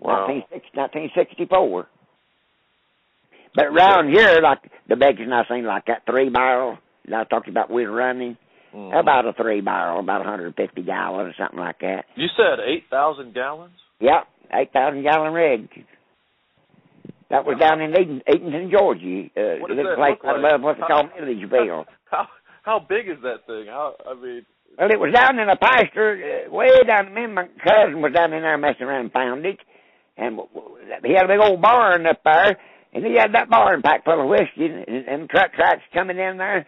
[0.00, 0.28] Wow.
[0.28, 1.88] 1964.
[3.56, 6.78] But around here, like the biggest I seen, like that three barrel
[7.08, 8.36] that I talked about, we were running.
[8.74, 9.00] Mhm.
[9.00, 12.04] About a three barrel, about 150 gallons or something like that.
[12.16, 13.72] You said 8,000 gallons?
[14.00, 15.68] Yep, eight thousand gallon rig.
[17.30, 19.28] That was down in Eden, Eatonton, Georgia.
[19.36, 20.38] Uh, What does that place look like?
[20.38, 21.84] above what's called Milledgeville.
[22.10, 22.26] How
[22.62, 23.66] how big is that thing?
[23.68, 24.46] How I mean,
[24.78, 27.12] Well, it was down in a pasture, uh, way down.
[27.12, 29.58] Me and my cousin was down in there messing around and found it.
[30.16, 32.56] And w- w- he had a big old barn up there,
[32.94, 36.38] and he had that barn packed full of whiskey, and, and truck tracks coming in
[36.38, 36.66] there.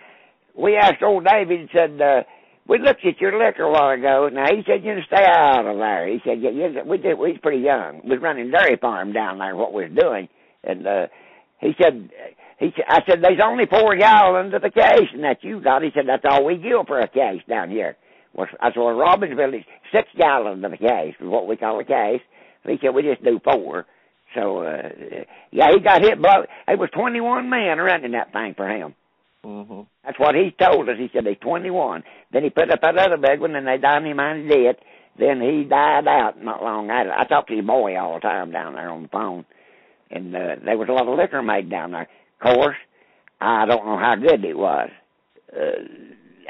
[0.56, 2.22] We asked old David, and said, uh,
[2.70, 4.30] we looked at your liquor a while ago.
[4.33, 6.06] Now, he said, you stay out of there.
[6.06, 8.00] He said, yeah, yeah, we, did, we pretty young.
[8.04, 10.28] We was running dairy farm down there, what we was doing.
[10.62, 11.06] And, uh,
[11.59, 12.11] he said,
[12.61, 15.83] he said, I said, there's only four gallons of the case, and that you got.
[15.83, 17.96] He said, that's all we give for a case down here.
[18.35, 21.80] Well, I said, well, Robbinsville is six gallons of a case, is what we call
[21.80, 22.22] a case.
[22.64, 23.85] He said, we just do four.
[24.37, 24.88] So, uh,
[25.50, 28.94] yeah, he got hit, but it was 21 men running that thing for him.
[29.44, 29.87] Mhm.
[30.05, 30.96] That's what he told us.
[30.98, 32.03] He said he's 21.
[32.33, 34.79] Then he put up that other big one, and they dynamited it.
[35.18, 37.12] Then he died out not long after.
[37.12, 39.44] I talked to his boy all the time down there on the phone,
[40.11, 42.09] and uh, there was a lot of liquor made down there.
[42.40, 42.76] Of course,
[43.40, 44.88] I don't know how good it was.
[45.53, 45.83] Uh,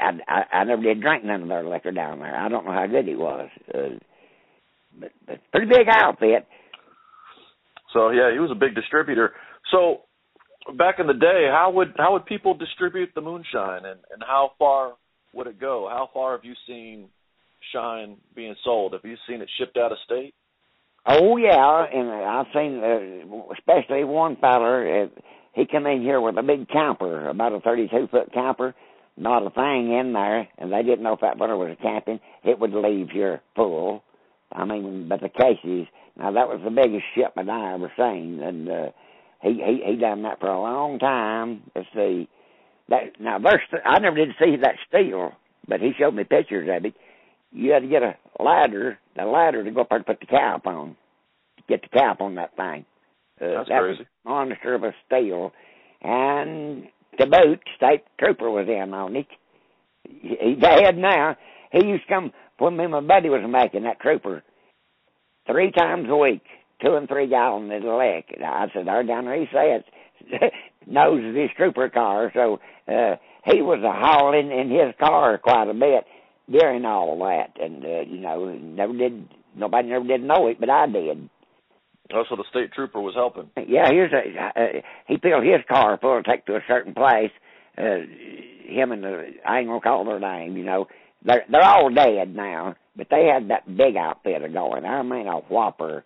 [0.01, 2.35] I, I I never did drink none of their liquor down there.
[2.35, 3.49] I don't know how good it was.
[3.73, 3.99] Uh,
[4.99, 6.47] but, but pretty big outfit.
[7.93, 9.33] So yeah, he was a big distributor.
[9.71, 10.01] So
[10.77, 14.51] back in the day, how would how would people distribute the moonshine, and and how
[14.59, 14.93] far
[15.33, 15.87] would it go?
[15.89, 17.09] How far have you seen
[17.73, 18.93] shine being sold?
[18.93, 20.33] Have you seen it shipped out of state?
[21.05, 25.03] Oh yeah, and I've seen, uh, especially one feller.
[25.03, 25.07] Uh,
[25.53, 28.75] he come in here with a big camper, about a thirty-two foot camper,
[29.17, 32.19] not a thing in there, and they didn't know if that butter was a camping.
[32.43, 34.03] It would leave here full.
[34.51, 35.87] I mean, but the cases.
[36.17, 38.89] Now that was the biggest shipment I ever seen, and uh,
[39.41, 41.63] he he he done that for a long time.
[41.75, 42.27] Let's see.
[42.89, 45.31] That now there's I never did see that steel,
[45.67, 46.93] but he showed me pictures of it.
[47.51, 50.25] You had to get a ladder, a ladder to go up there and put the
[50.25, 50.95] cap on,
[51.57, 52.85] to get the cap on that thing.
[53.41, 53.99] Uh, That's that crazy.
[53.99, 55.51] was monster of a steel,
[56.01, 56.87] and
[57.19, 59.27] to boot, state trooper was in on it.
[60.03, 61.35] He, he dead now.
[61.71, 64.43] He used to come when me and my buddy was making that trooper
[65.47, 66.43] three times a week,
[66.83, 68.35] two and three gallons of the lick.
[68.35, 69.83] And I said, "There down there," he said,
[70.87, 73.15] knows his trooper car, so uh,
[73.45, 76.05] he was a hauling in his car quite a bit
[76.49, 79.29] during all that, and uh, you know, never did.
[79.55, 81.29] Nobody never did know it, but I did.
[82.13, 83.49] Oh, so the state trooper was helping.
[83.67, 84.61] Yeah, here's a.
[84.61, 87.31] Uh, he filled his car full to take to a certain place.
[87.77, 88.03] Uh,
[88.65, 90.57] him and the I ain't gonna call their name.
[90.57, 90.87] You know,
[91.23, 94.85] they're they're all dead now, but they had that big outfit of going.
[94.85, 96.03] I mean, a whopper.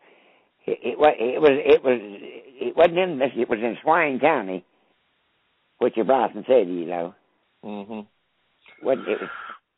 [0.67, 3.31] It, it was it was it was it wasn't in this.
[3.35, 4.63] It was in Swain County,
[5.79, 6.71] which is Bryson City.
[6.71, 7.15] You know,
[7.63, 8.85] Mm-hmm.
[8.85, 9.29] wasn't it was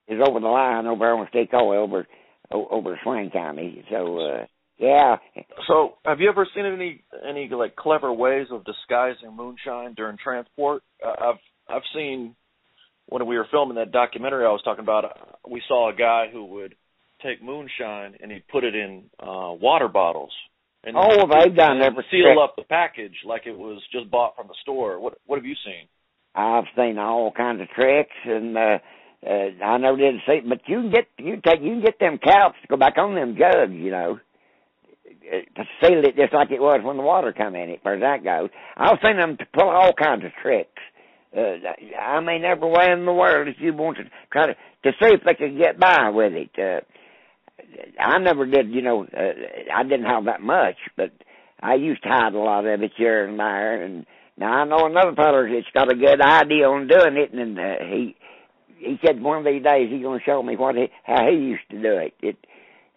[0.07, 2.07] it was over the line over on Stecoah over
[2.51, 3.83] o- over Swain County.
[3.89, 4.45] So uh,
[4.77, 5.17] yeah,
[5.67, 10.83] So, have you ever seen any any like clever ways of disguising moonshine during transport?
[11.05, 12.35] Uh, I've I've seen
[13.07, 15.05] when we were filming that documentary I was talking about.
[15.05, 15.09] uh,
[15.49, 16.75] We saw a guy who would
[17.23, 20.31] take moonshine and he'd put it in uh water bottles
[20.83, 22.37] And Oh, they've done every seal trick.
[22.41, 24.99] up the package like it was just bought from the store.
[24.99, 25.87] What what have you seen?
[26.35, 28.77] I've seen all kinds of tricks, and uh,
[29.25, 30.39] uh, I never did see.
[30.47, 33.15] But you can get you take you can get them caps to go back on
[33.15, 34.19] them jugs, you know,
[35.07, 37.69] uh, to seal it just like it was when the water come in.
[37.71, 40.69] It, as that goes, I've seen them pull all kinds of tricks.
[41.35, 41.57] Uh,
[41.99, 44.53] I mean, everywhere in the world, if you want to try to
[44.83, 46.51] to see if they could get by with it.
[46.57, 46.81] Uh,
[47.99, 49.05] I never did, you know.
[49.05, 49.33] Uh,
[49.75, 51.11] I didn't have that much, but
[51.61, 53.83] I used to hide a lot of it here and there.
[53.83, 54.05] And
[54.37, 57.85] now I know another feller that's got a good idea on doing it, and uh,
[57.89, 58.15] he
[58.79, 61.35] he said one of these days he's going to show me what he, how he
[61.35, 62.13] used to do it.
[62.21, 62.37] It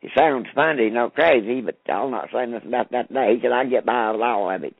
[0.02, 3.34] it sounds funny, no crazy, but I'll not say nothing about that today.
[3.34, 4.74] He said I get by with all of it,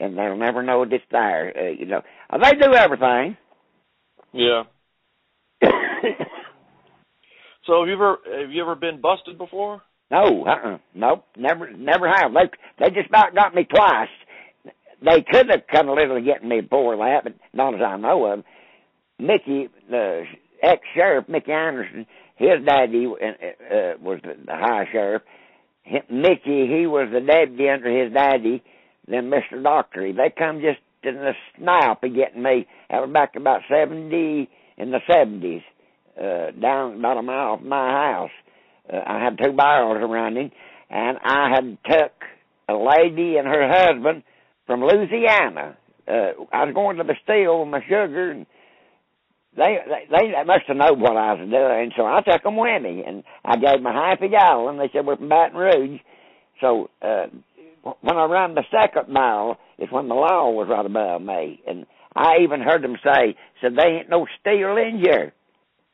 [0.00, 1.52] and they'll never know it's there.
[1.56, 3.36] Uh, you know, uh, they do everything.
[4.32, 4.64] Yeah.
[7.66, 9.82] So have you ever have you ever been busted before?
[10.10, 12.32] No, uh-uh, nope, never, never have.
[12.32, 12.48] They
[12.78, 14.08] they just about got me twice.
[15.04, 18.24] They could have come a little getting me before that, but not as I know
[18.32, 18.44] of.
[19.18, 20.24] Mickey, the
[20.62, 22.06] ex-sheriff, Mickey Anderson,
[22.36, 25.22] his daddy uh, uh, was the, high sheriff.
[26.10, 28.62] Mickey, he was the deputy under his daddy.
[29.08, 32.66] Then Mister Dockery, they come just in the snap of getting me.
[32.90, 35.62] That was back about seventy in the seventies,
[36.20, 38.30] uh, down about a mile from my house.
[38.92, 40.50] Uh, I had two barrels around him,
[40.90, 42.12] and I had took
[42.68, 44.22] a lady and her husband
[44.66, 45.76] from Louisiana.
[46.08, 48.46] Uh, I was going to the still with my sugar, and
[49.56, 49.78] they
[50.10, 53.02] they, they must have known what I was doing, so I took them with me,
[53.06, 54.78] and I gave them a half a gallon.
[54.78, 56.00] They said we're from Baton Rouge,
[56.60, 57.26] so uh,
[57.82, 61.86] when I ran the second mile, is when the law was right above me, and
[62.14, 65.32] I even heard them say, "said they ain't no steel in here."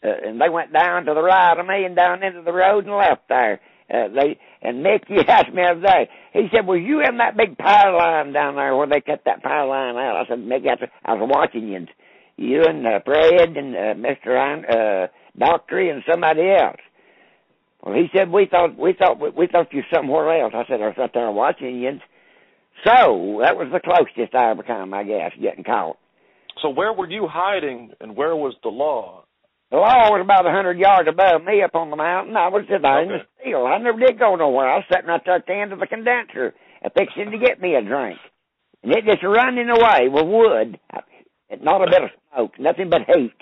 [0.04, 2.86] Uh, and they went down to the right of me and down into the road
[2.86, 3.60] and left there.
[3.92, 6.08] Uh, they and Mickey asked me the other day.
[6.32, 9.42] He said, "Was you in that big power line down there where they cut that
[9.42, 11.76] power line out?" I said, "Mickey, I, was watching you.
[11.76, 11.88] And
[12.36, 15.06] you and uh, Fred and uh, Mister uh,
[15.38, 16.80] and somebody else."
[17.82, 20.86] Well, he said, "We thought we thought we thought you somewhere else." I said, "I
[20.86, 21.98] was out there watching you."
[22.84, 25.98] So that was the closest I ever come, I guess, getting caught.
[26.62, 29.24] So where were you hiding, and where was the law?
[29.72, 32.36] The law was about a hundred yards above me up on the mountain.
[32.36, 33.64] I was sitting there in the steel.
[33.64, 34.68] I never did go nowhere.
[34.68, 36.52] I was sitting right there at the end of the condenser,
[36.84, 38.20] uh, fixing to get me a drink.
[38.82, 40.78] And it just running away with wood.
[41.62, 43.32] Not a bit of smoke, nothing but heat.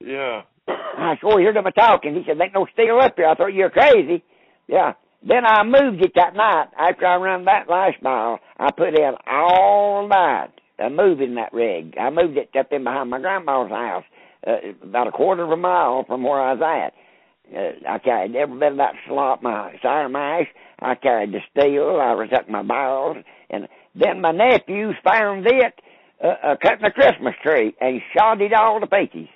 [0.00, 0.42] Yeah.
[0.66, 2.14] I sure heard him a talking.
[2.14, 4.24] He said, ain't no steel up here." I thought you're crazy.
[4.66, 4.94] Yeah.
[5.22, 6.68] Then I moved it that night.
[6.76, 10.50] After I run that last mile, I put in all night
[10.82, 11.94] uh, moving that rig.
[11.96, 14.04] I moved it up in behind my grandma's house,
[14.46, 17.56] uh, about a quarter of a mile from where I was at.
[17.56, 20.46] Uh, I carried every bit of that slop, my cider mash.
[20.80, 21.98] I carried the steel.
[22.00, 23.18] I was up my barrels,
[23.50, 25.74] and then my nephews found it
[26.22, 29.28] uh, uh, cutting a Christmas tree and shot it all to pieces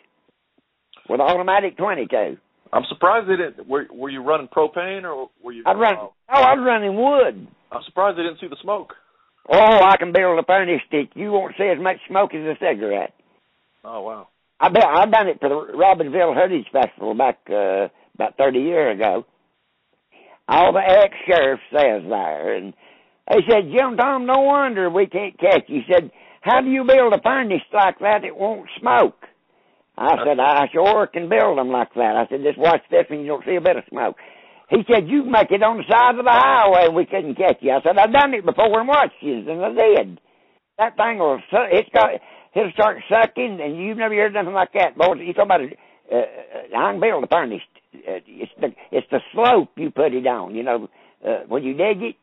[1.08, 2.36] with automatic 22.
[2.72, 3.68] I'm surprised they didn't.
[3.68, 5.62] Were Were you running propane or were you?
[5.66, 5.94] I'd run.
[5.96, 7.46] Oh, I was running wood.
[7.70, 8.94] I'm surprised they didn't see the smoke.
[9.48, 11.10] Oh, I can build a furnace stick.
[11.14, 13.12] You won't see as much smoke as a cigarette.
[13.84, 14.28] Oh wow.
[14.64, 18.96] I bet I done it for the Robbinsville Heritage Festival back uh, about thirty years
[18.96, 19.26] ago.
[20.48, 22.72] All the ex sheriffs says there, and
[23.28, 25.82] they said, Jim Tom, no wonder we can't catch you.
[25.86, 26.10] He said,
[26.40, 28.24] How do you build a furnace like that?
[28.24, 29.20] It won't smoke.
[29.98, 32.16] I said, I sure can build them like that.
[32.16, 34.16] I said, just watch this and you don't see a bit of smoke.
[34.70, 37.58] He said, you make it on the side of the highway and we couldn't catch
[37.60, 37.70] you.
[37.70, 40.20] I said, I've done it before and watched you, and I did.
[40.78, 41.38] That thing will.
[41.70, 42.10] It's got,
[42.54, 44.96] it'll start sucking, and you've never heard nothing like that.
[44.96, 45.78] Boy, you talk about it,
[46.12, 47.62] uh, I can build a furnace.
[47.94, 50.88] Uh, it's the, it's the slope you put it on, you know,
[51.26, 52.16] uh, when you dig it.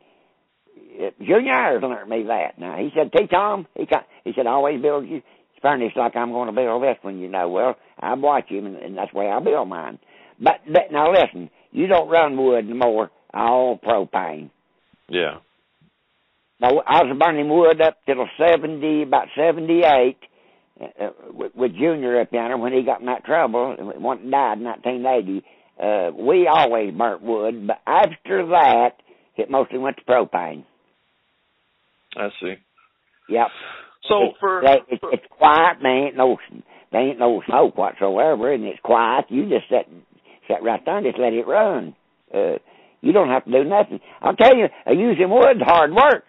[1.00, 2.60] Uh, Junior Ayers learned me that.
[2.60, 3.28] Now, he said, T.
[3.28, 3.88] Tom, he,
[4.24, 5.22] he said, I always build you
[5.62, 7.50] furnace like I'm going to build this one, you know.
[7.50, 10.00] Well, I watch him, and, and that's the way I build mine.
[10.40, 14.50] But, but now listen, you don't run wood no more, all propane.
[15.08, 15.38] Yeah.
[16.62, 20.18] Now, I was burning wood up till 70, about 78,
[20.80, 24.30] uh, uh, with, with Junior up yonder when he got in that trouble, and one
[24.30, 25.44] died in 1980.
[25.82, 28.92] Uh, we always burnt wood, but after that,
[29.38, 30.64] it mostly went to propane.
[32.16, 32.54] I see.
[33.30, 33.48] Yep.
[34.08, 35.78] So for, they, it's, for it's quiet.
[35.82, 36.38] There ain't no,
[36.92, 39.26] there ain't no smoke whatsoever, and it's quiet.
[39.30, 39.92] You just sit,
[40.48, 41.96] sit right there and just let it run.
[42.32, 42.58] Uh,
[43.02, 44.00] you don't have to do nothing.
[44.22, 46.26] I'll tell you, uh, using wood's hard work.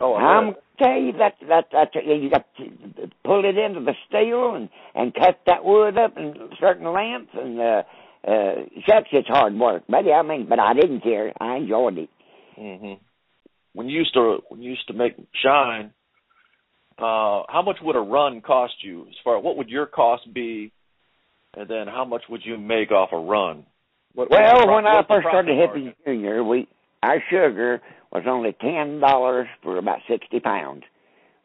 [0.00, 4.54] Oh, I'm tell you that that that you got to pull it into the steel
[4.54, 7.82] and and cut that wood up in certain lengths and uh
[8.26, 8.54] uh
[8.86, 10.12] shucks it's hard work, buddy.
[10.12, 11.32] I mean, but I didn't care.
[11.40, 12.10] I enjoyed it.
[12.58, 12.98] Mhm.
[13.72, 15.92] when you used to when you used to make shine,
[16.98, 19.02] uh, how much would a run cost you?
[19.08, 20.72] As far what would your cost be,
[21.56, 23.66] and then how much would you make off a run?
[24.14, 26.68] What, well, when I first started Hippie Junior, we
[27.02, 27.82] our sugar
[28.14, 30.84] was only ten dollars for about sixty pounds.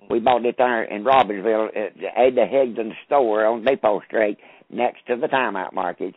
[0.10, 4.38] We bought it there in Robbinsville at Ada Higdon store on Depot Street
[4.70, 6.16] next to the timeout market.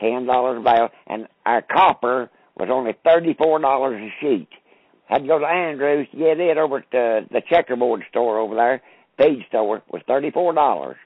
[0.00, 4.48] Ten dollars a bale, and our copper was only thirty four dollars a sheet.
[5.06, 8.80] Had to go to Andrews to get it over at the, checkerboard store over there,
[9.18, 10.96] feed store, was thirty four dollars.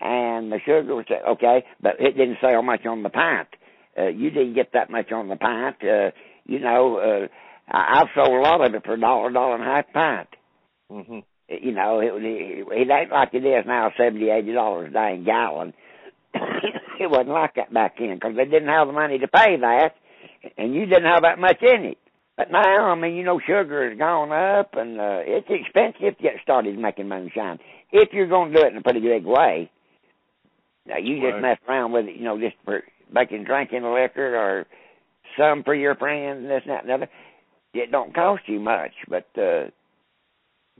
[0.00, 3.48] And the sugar was okay, but it didn't sell much on the pint.
[3.96, 5.76] Uh, you didn't get that much on the pint.
[5.82, 6.10] Uh,
[6.44, 7.28] you know, uh,
[7.72, 10.28] I've sold a lot of it for a dollar, dollar and a half pint.
[10.90, 11.18] Mm-hmm.
[11.48, 15.24] You know, it, it, it ain't like it is now, seventy, eighty dollars a dang
[15.24, 15.72] gallon.
[16.34, 19.94] it wasn't like that back then because they didn't have the money to pay that,
[20.58, 21.98] and you didn't have that much in it.
[22.36, 26.22] But now, I mean, you know, sugar has gone up, and uh, it's expensive to
[26.22, 27.58] get started making moonshine.
[27.90, 29.70] If you're going to do it in a pretty big way,
[30.86, 31.32] now you right.
[31.32, 34.66] just mess around with it, you know, just for making drinking liquor or
[35.38, 37.08] some for your friends and this and that and other.
[37.74, 39.70] It don't cost you much, but uh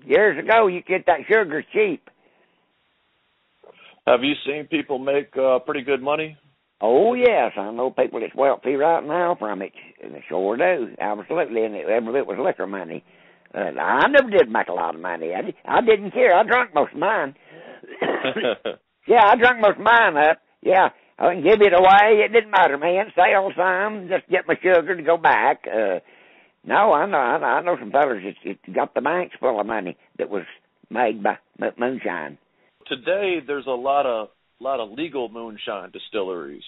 [0.04, 2.08] years ago you get that sugar cheap.
[4.06, 6.36] Have you seen people make uh, pretty good money?
[6.80, 9.72] Oh yes, I know people that's wealthy right now from it.
[10.02, 13.04] They sure do, absolutely, and every bit was liquor money.
[13.54, 15.30] Uh, I never did make a lot of money.
[15.32, 16.34] I, I didn't care.
[16.34, 17.36] I drank most of mine.
[19.06, 20.38] yeah, I drank most of mine up.
[20.62, 20.88] Yeah,
[21.18, 22.24] I can give it away.
[22.24, 23.12] It didn't matter, man.
[23.14, 25.64] Sell some, just get my sugar to go back.
[25.68, 26.00] Uh,
[26.64, 27.18] no, I know.
[27.18, 30.30] I know, I know some fellas that, that got the banks full of money that
[30.30, 30.44] was
[30.90, 31.38] made by
[31.78, 32.38] moonshine.
[32.86, 34.28] Today, there's a lot of
[34.60, 36.62] lot of legal moonshine distilleries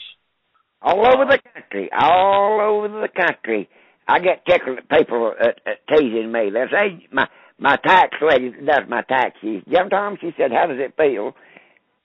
[0.85, 1.91] all over the country.
[1.99, 3.69] All over the country.
[4.07, 6.51] I get tickled at people at, at teasing me.
[6.53, 7.27] They say my
[7.59, 9.63] my tax lady does my taxes.
[9.69, 11.35] Jim Tom, she said, "How does it feel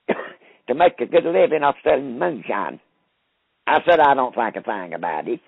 [0.67, 2.79] to make a good living off selling moonshine?"
[3.67, 5.41] I said, "I don't think a thing about it."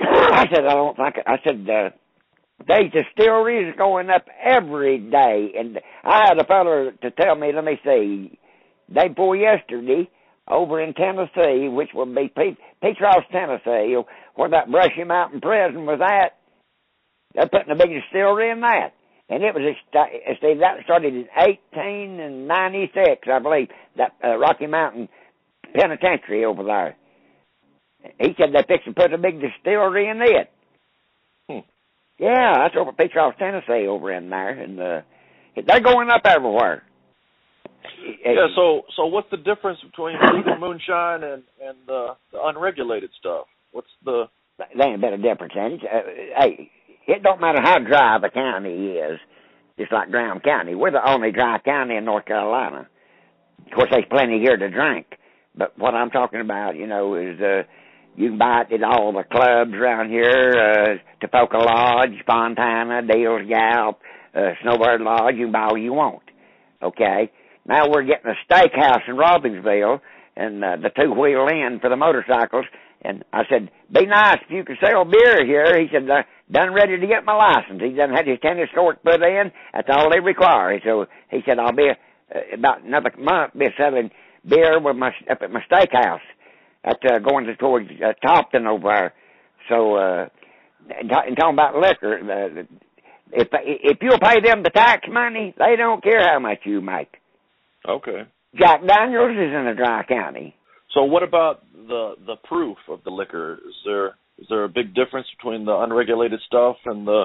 [0.00, 1.90] I said, "I don't think." I said, uh,
[2.66, 7.52] "They distilleries going up every day," and I had a fellow to tell me.
[7.52, 8.38] Let me see,
[8.92, 10.08] day before yesterday,
[10.48, 13.96] over in Tennessee, which would be Petros, Tennessee,
[14.34, 16.36] where that Brushy Mountain prison was at.
[17.34, 18.92] They're putting a big distillery in that.
[19.28, 25.08] And it was, see, that started in 1896, I believe, that uh, Rocky Mountain
[25.74, 26.96] Penitentiary over there.
[28.18, 30.50] He said they fixed to put a big distillery in it.
[31.48, 31.66] Hmm.
[32.18, 35.00] Yeah, that's over Petros, Tennessee, over in there, and uh,
[35.66, 36.82] they're going up everywhere.
[38.24, 43.46] Yeah, so so what's the difference between legal moonshine and and the, the unregulated stuff?
[43.72, 44.24] What's the?
[44.58, 45.80] There ain't a bit of difference in it.
[45.82, 46.70] Uh, hey,
[47.06, 49.18] it don't matter how dry the county is.
[49.78, 52.86] Just like Graham County, we're the only dry county in North Carolina.
[53.66, 55.06] Of course, there's plenty here to drink,
[55.56, 57.62] but what I'm talking about, you know, is uh,
[58.16, 63.48] you can buy it at all the clubs around here: uh, Tapoco Lodge, Fontana, Deal's
[63.48, 63.98] Gap,
[64.34, 65.34] uh, Snowbird Lodge.
[65.36, 66.22] You can buy all you want.
[66.82, 67.30] Okay
[67.66, 70.00] now we're getting a steakhouse in Robbinsville
[70.36, 72.66] and uh, the two wheel in for the motorcycles.
[73.02, 75.78] And I said, be nice if you could sell beer here.
[75.78, 77.82] He said, uh, done ready to get my license.
[77.82, 79.52] He done had his tennis court put in.
[79.72, 80.80] That's all they require.
[80.84, 84.10] So he said, I'll be uh, about another month be selling
[84.46, 86.24] beer with my up at my steakhouse
[86.84, 89.14] at uh, going towards uh, Topton over there.
[89.68, 90.28] So uh,
[90.90, 92.62] and, and talking about liquor, uh,
[93.32, 97.14] if if you'll pay them the tax money, they don't care how much you make.
[97.88, 98.22] Okay.
[98.56, 100.54] Jack Daniels is in a dry county.
[100.92, 103.54] So what about the the proof of the liquor?
[103.54, 104.06] Is there
[104.38, 107.24] is there a big difference between the unregulated stuff and the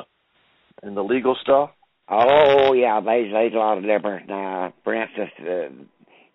[0.82, 1.72] and the legal stuff?
[2.10, 4.74] Oh yeah, there's there's a lot of difference now.
[4.84, 5.70] For instance, uh,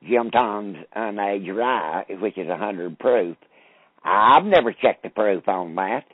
[0.08, 3.36] Jim Tom's unaged rye, which is a hundred proof.
[4.04, 6.04] I've never checked the proof on that.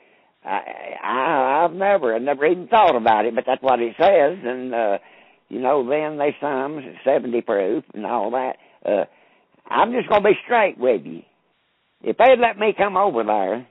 [0.43, 0.59] I,
[1.03, 4.73] I I've never, I never even thought about it, but that's what it says, and
[4.73, 4.97] uh,
[5.49, 8.53] you know, then they some 70 proof and all that.
[8.85, 9.05] Uh,
[9.69, 11.21] I'm just to be straight with you.
[12.01, 13.67] If they'd let me come over there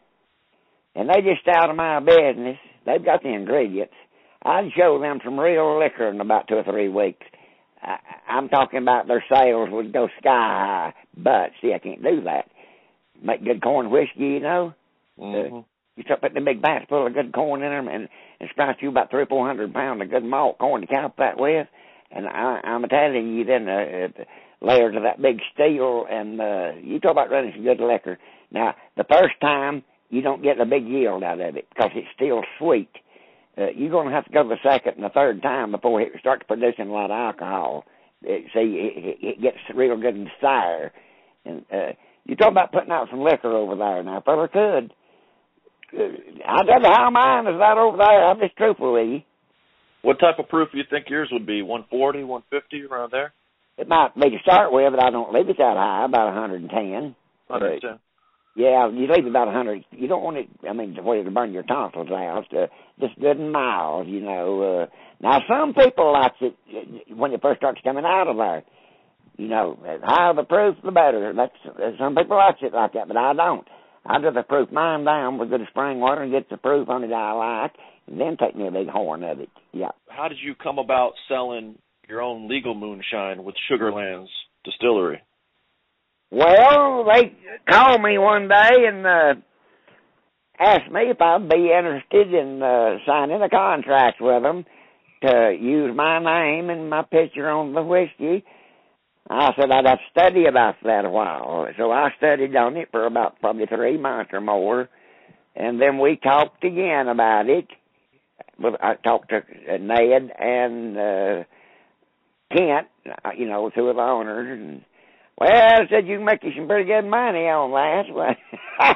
[0.95, 3.95] and they just out of my business, they've got the ingredients,
[4.43, 7.27] I'd show them some real liquor in about two or three weeks.
[7.83, 7.97] I,
[8.29, 12.51] I'm talking about their sales would go sky high, but see, I can't do that.
[13.23, 14.75] Make good corn whiskey, you know.
[15.19, 15.57] Mm-hmm.
[15.57, 15.63] Uh,
[15.97, 18.09] you start putting a big vat full of good corn in them and,
[18.41, 21.15] and sprout you about three or four hundred pounds of good malt corn to count
[21.19, 21.67] that with.
[22.11, 24.25] And I, I'm telling you, then uh, uh,
[24.61, 28.19] layers of that big steel, and uh, you talk about running some good liquor.
[28.51, 32.09] Now, the first time you don't get a big yield out of it because it's
[32.15, 32.91] still sweet.
[33.59, 36.13] Uh, you're going to have to go the second and the third time before it
[36.21, 37.85] starts producing a lot of alcohol.
[38.23, 40.93] It, see, it, it gets real good and sour.
[41.45, 41.93] And uh,
[42.25, 44.03] you talk about putting out some liquor over there.
[44.03, 44.93] Now, fella could.
[45.93, 48.29] Uh, I don't know how mine is that over there.
[48.29, 49.23] I'm just truthful with you.
[50.03, 51.63] What type of proof do you think yours would be?
[51.63, 53.33] 140, 150, around there?
[53.77, 57.15] It might be to start with, but I don't leave it that high, about 110.
[57.49, 57.99] 110.
[58.57, 59.85] Yeah, you leave about a hundred.
[59.93, 60.49] You don't want it.
[60.69, 62.47] I mean, to where to burn your tonsils out.
[62.53, 62.67] Uh,
[62.99, 64.63] just good and mild, you know.
[64.63, 64.87] Uh,
[65.21, 68.65] now, some people like it uh, when it first starts coming out of there.
[69.37, 71.33] You know, the higher the proof, the better.
[71.35, 73.67] That's uh, some people like it like that, but I don't.
[74.05, 77.05] I do the proof mine down with good spring water and get the proof on
[77.05, 77.73] it I like,
[78.07, 79.51] and then take me a big horn of it.
[79.73, 79.91] Yeah.
[80.09, 81.77] How did you come about selling
[82.09, 84.29] your own legal moonshine with Sugarlands
[84.65, 85.23] Distillery?
[86.31, 87.35] Well, they
[87.69, 89.35] called me one day and uh,
[90.59, 94.65] asked me if I'd be interested in uh, signing a contract with them
[95.23, 98.45] to use my name and my picture on the whiskey.
[99.29, 101.67] I said I'd have to study about that a while.
[101.77, 104.89] So I studied on it for about probably three months or more.
[105.57, 107.67] And then we talked again about it.
[108.81, 111.45] I talked to Ned and uh,
[112.53, 112.89] Kent,
[113.37, 114.85] you know, two of the owners, and
[115.41, 118.37] well, I said you can make you some pretty good money on that.
[118.79, 118.95] Well,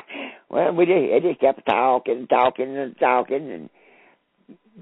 [0.48, 3.70] well, we just, it just kept talking and talking and talking, and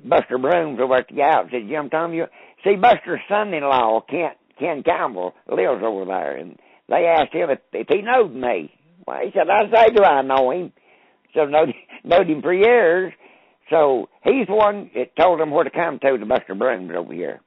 [0.05, 2.27] Buster Brooms over at the out said, Jim Tom, you
[2.63, 6.59] see Buster's son-in-law, Kent Ken Campbell, lives over there, and
[6.89, 8.71] they asked him if, if he knowed me.
[9.07, 10.73] Well, he said, I say, do I know him?
[11.35, 11.73] So knowed,
[12.05, 13.13] knowed him for years.
[13.71, 17.15] So he's the one that told them where to come to, the Buster Brooms over
[17.15, 17.41] here.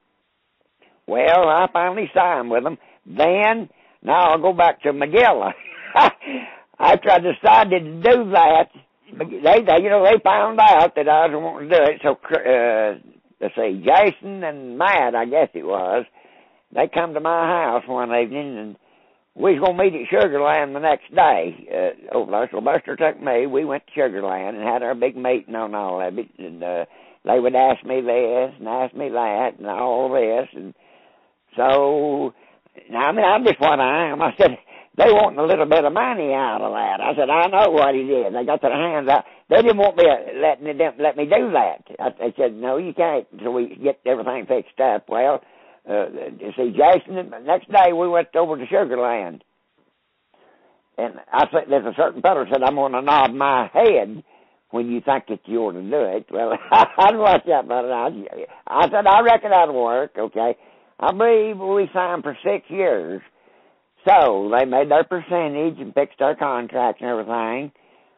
[1.07, 2.77] Well, I finally signed with them.
[3.05, 3.69] Then
[4.05, 5.51] now I'll go back to Magilla.
[6.79, 8.69] After I decided to do that,
[9.17, 12.01] they, they, you know, they found out that I was wanting to do it.
[12.03, 12.99] So, uh,
[13.39, 16.05] let's see, Jason and Matt, I guess it was,
[16.73, 18.75] they come to my house one evening and
[19.35, 22.49] we was gonna meet at Sugarland the next day uh, over there.
[22.51, 23.45] So Buster took me.
[23.47, 26.29] We went to Sugarland and had our big meeting on all of it.
[26.37, 26.85] And uh,
[27.25, 30.47] they would ask me this and ask me that and all this.
[30.55, 30.73] And
[31.57, 32.33] so
[32.95, 34.21] I mean, I'm just what I am.
[34.21, 34.57] I said,
[34.97, 37.03] they want a little bit of money out of that.
[37.03, 38.33] I said, I know what it is.
[38.33, 39.25] They got their hands out.
[39.49, 40.05] They didn't want me
[40.39, 41.83] letting them let me do that.
[41.99, 43.27] I, I said, no, you can't.
[43.43, 45.09] So we get everything fixed up.
[45.09, 45.41] Well,
[45.89, 46.05] uh,
[46.55, 49.41] see, Jason, the next day we went over to Sugarland.
[50.97, 54.23] And I said, there's a certain fellow said, I'm going to nod my head
[54.71, 56.27] when you think that you ought to do it.
[56.31, 58.09] Well, I'd watch that, but I,
[58.67, 60.55] I said, I reckon that'll work, okay.
[60.99, 63.21] I believe we signed for six years.
[64.07, 67.71] So they made their percentage and fixed their contracts and everything,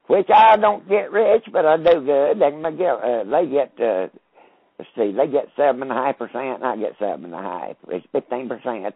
[0.07, 2.39] which I don't get rich, but I do good.
[2.39, 4.07] They get, uh, they get, uh,
[4.77, 7.41] let's see, they get seven and a half percent, and I get seven and a
[7.41, 7.75] half.
[7.87, 8.95] It's fifteen percent.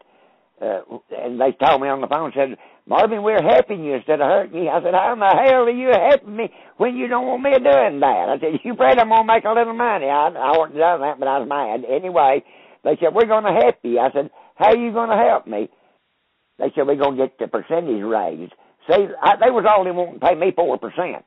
[0.61, 0.81] Uh,
[1.17, 2.55] and they told me on the phone, said,
[2.85, 4.69] Marvin, we're helping you instead of hurting you.
[4.69, 7.49] I said, how in the hell are you helping me when you don't want me
[7.49, 8.29] doing that?
[8.29, 10.05] I said, you afraid I'm going to make a little money.
[10.05, 11.81] I, I have done that, but I was mad.
[11.89, 12.43] Anyway,
[12.83, 13.99] they said, we're going to help you.
[13.99, 15.69] I said, how are you going to help me?
[16.57, 18.53] They said, we're going to get the percentage raised.
[18.89, 21.23] See, I, they was only wanting to pay me 4%.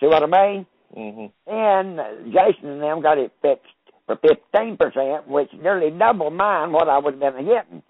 [0.00, 0.66] See what I mean?
[0.96, 1.52] Mm-hmm.
[1.52, 3.66] And Jason and them got it fixed
[4.06, 7.82] for 15%, which nearly double mine what I would have been getting.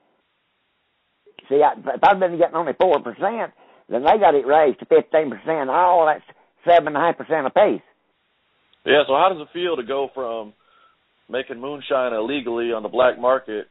[1.49, 3.53] See, I, if I'd been getting only 4%,
[3.89, 5.69] then they got it raised to 15%.
[5.69, 6.25] All that's
[6.67, 7.83] 7.5% apiece.
[8.85, 10.53] Yeah, so how does it feel to go from
[11.31, 13.67] making moonshine illegally on the black market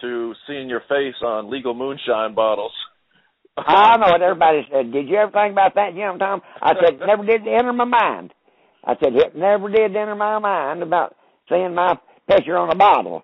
[0.00, 2.72] to seeing your face on legal moonshine bottles.
[3.56, 4.92] I know what everybody said.
[4.92, 6.42] Did you ever think about that, Jim Tom?
[6.60, 8.32] I said, never did enter my mind.
[8.84, 11.14] I said, it never did enter my mind about
[11.48, 11.98] seeing my
[12.28, 13.22] picture on a bottle.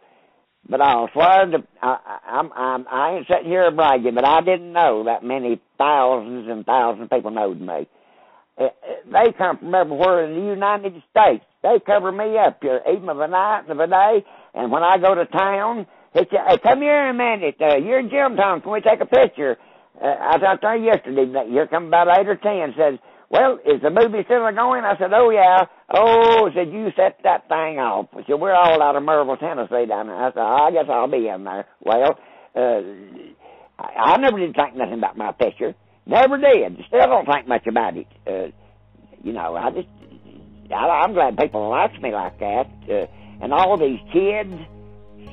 [0.68, 4.72] But I'll swear to, I, I'm, I'm, I ain't sitting here bragging, but I didn't
[4.72, 7.88] know that many thousands and thousands of people knowed me.
[8.58, 8.68] Uh, uh,
[9.06, 11.44] they come from everywhere in the United States.
[11.62, 14.24] They cover me up even of the night and of the day.
[14.54, 17.56] And when I go to town, say, hey, come here a minute.
[17.60, 18.60] Uh, you're in Town.
[18.62, 19.56] Can we take a picture?
[20.00, 21.26] Uh, I was out there yesterday.
[21.50, 22.74] Here come about eight or ten.
[22.76, 22.98] Says,
[23.30, 24.84] well, is the movie still going?
[24.84, 25.66] I said, oh, yeah.
[25.92, 28.06] Oh, said, you set that thing off.
[28.26, 30.16] So we're all out of Maryville, Tennessee down there.
[30.16, 31.66] I said, oh, I guess I'll be in there.
[31.84, 32.18] Well,
[32.56, 32.80] uh,
[33.78, 35.74] I, I never did think nothing about my picture.
[36.06, 36.78] Never did.
[36.88, 38.06] Still don't think much about it.
[38.26, 38.50] Uh,
[39.22, 39.88] you know, I just,
[40.72, 42.70] I, I'm glad people like me like that.
[42.88, 43.06] Uh,
[43.42, 44.54] and all these kids,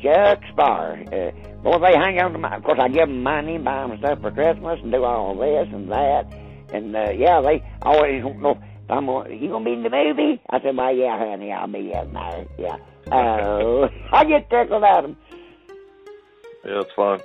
[0.01, 0.99] shucks bar.
[1.11, 1.31] Uh,
[1.63, 4.21] boy, they hang on to my, of course I give them money, buy them stuff
[4.21, 6.25] for Christmas and do all this and that.
[6.73, 9.89] And, uh, yeah, they always to know, If I'm going, you gonna be in the
[9.89, 10.41] movie?
[10.49, 12.45] I said, well, yeah, honey, I'll be in there.
[12.57, 12.77] Yeah.
[13.11, 15.17] Oh, I get tickled at him.
[16.65, 17.19] Yeah, it's fun.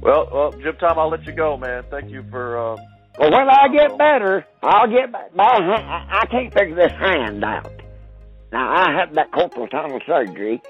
[0.00, 1.84] Well, well, Jim Tom, I'll let you go, man.
[1.90, 2.58] Thank you for.
[2.58, 2.76] Uh,
[3.20, 5.20] well, when I get better, I'll get my.
[5.36, 7.70] I, can't figure this hand out.
[8.50, 10.62] Now I had that corporal tunnel surgery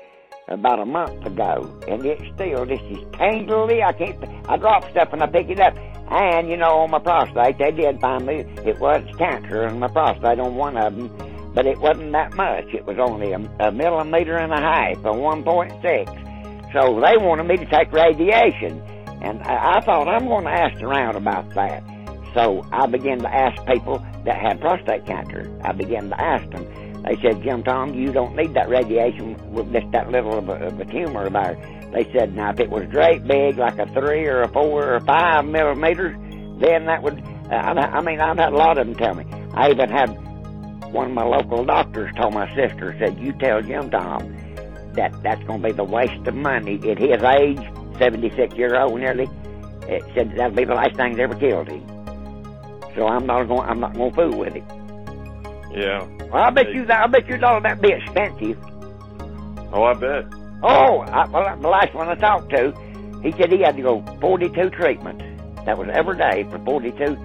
[0.49, 3.85] about a month ago, and it's still this is tingly.
[3.85, 4.19] I can't.
[4.49, 5.79] I drop stuff and I pick it up,
[6.11, 9.87] and you know on my prostate they did find me it was cancer in my
[9.87, 12.67] prostate on one of them, but it wasn't that much.
[12.75, 16.73] It was only a, a millimeter and a half, a 1.6.
[16.73, 18.81] So they wanted me to take radiation,
[19.23, 21.85] and I, I thought I'm going to ask around about that.
[22.35, 25.51] So I began to ask people that had prostate cancer.
[25.65, 26.65] I began to ask them.
[27.03, 30.67] They said, Jim Tom, you don't need that radiation with just that little of a,
[30.67, 31.89] of a tumor there.
[31.93, 34.97] They said, now if it was great big, like a three or a four or
[34.97, 36.15] a five millimeters,
[36.61, 37.21] then that would.
[37.51, 39.25] Uh, I mean, I've had a lot of them tell me.
[39.55, 40.11] I even had
[40.93, 44.37] one of my local doctors told my sister, said, you tell Jim Tom
[44.95, 47.61] that that's going to be the waste of money at his age,
[47.99, 49.29] 76 year old nearly.
[49.89, 52.00] It said that'll be the last thing that ever killed him.
[52.95, 53.69] So I'm not going.
[53.69, 54.65] I'm not going to fool with it.
[55.73, 56.07] Yeah.
[56.33, 57.05] Well, I bet you that.
[57.05, 58.59] I bet you all that be expensive.
[59.73, 60.27] Oh, I bet.
[60.63, 62.73] Oh, I, well, the last one I talked to,
[63.23, 65.25] he said he had to go 42 treatments.
[65.65, 67.17] That was every day for 42,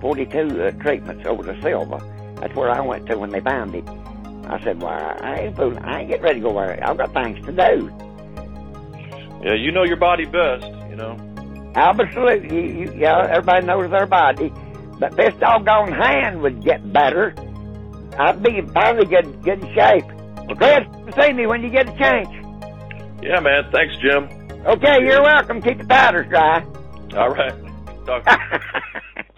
[0.00, 2.00] 42 uh, treatments over the Sylva.
[2.40, 3.84] That's where I went to when they found it.
[4.46, 5.78] I said, "Well, I ain't fooling.
[5.78, 6.82] I ain't getting ready to go there.
[6.82, 7.90] I've got things to do."
[9.44, 10.64] Yeah, you know your body best.
[10.88, 11.72] You know.
[11.74, 12.54] Absolutely.
[12.54, 14.52] You, you, yeah, everybody knows their body.
[15.00, 17.34] But this doggone hand would get better.
[18.18, 20.04] I'd be finally good, good in shape.
[20.46, 20.86] Well, Chris,
[21.18, 22.28] see me when you get a chance.
[23.22, 23.64] Yeah, man.
[23.72, 24.28] Thanks, Jim.
[24.66, 25.62] Okay, you're welcome.
[25.62, 26.62] Keep the powders dry.
[27.16, 27.54] All right.
[28.04, 28.28] Talk.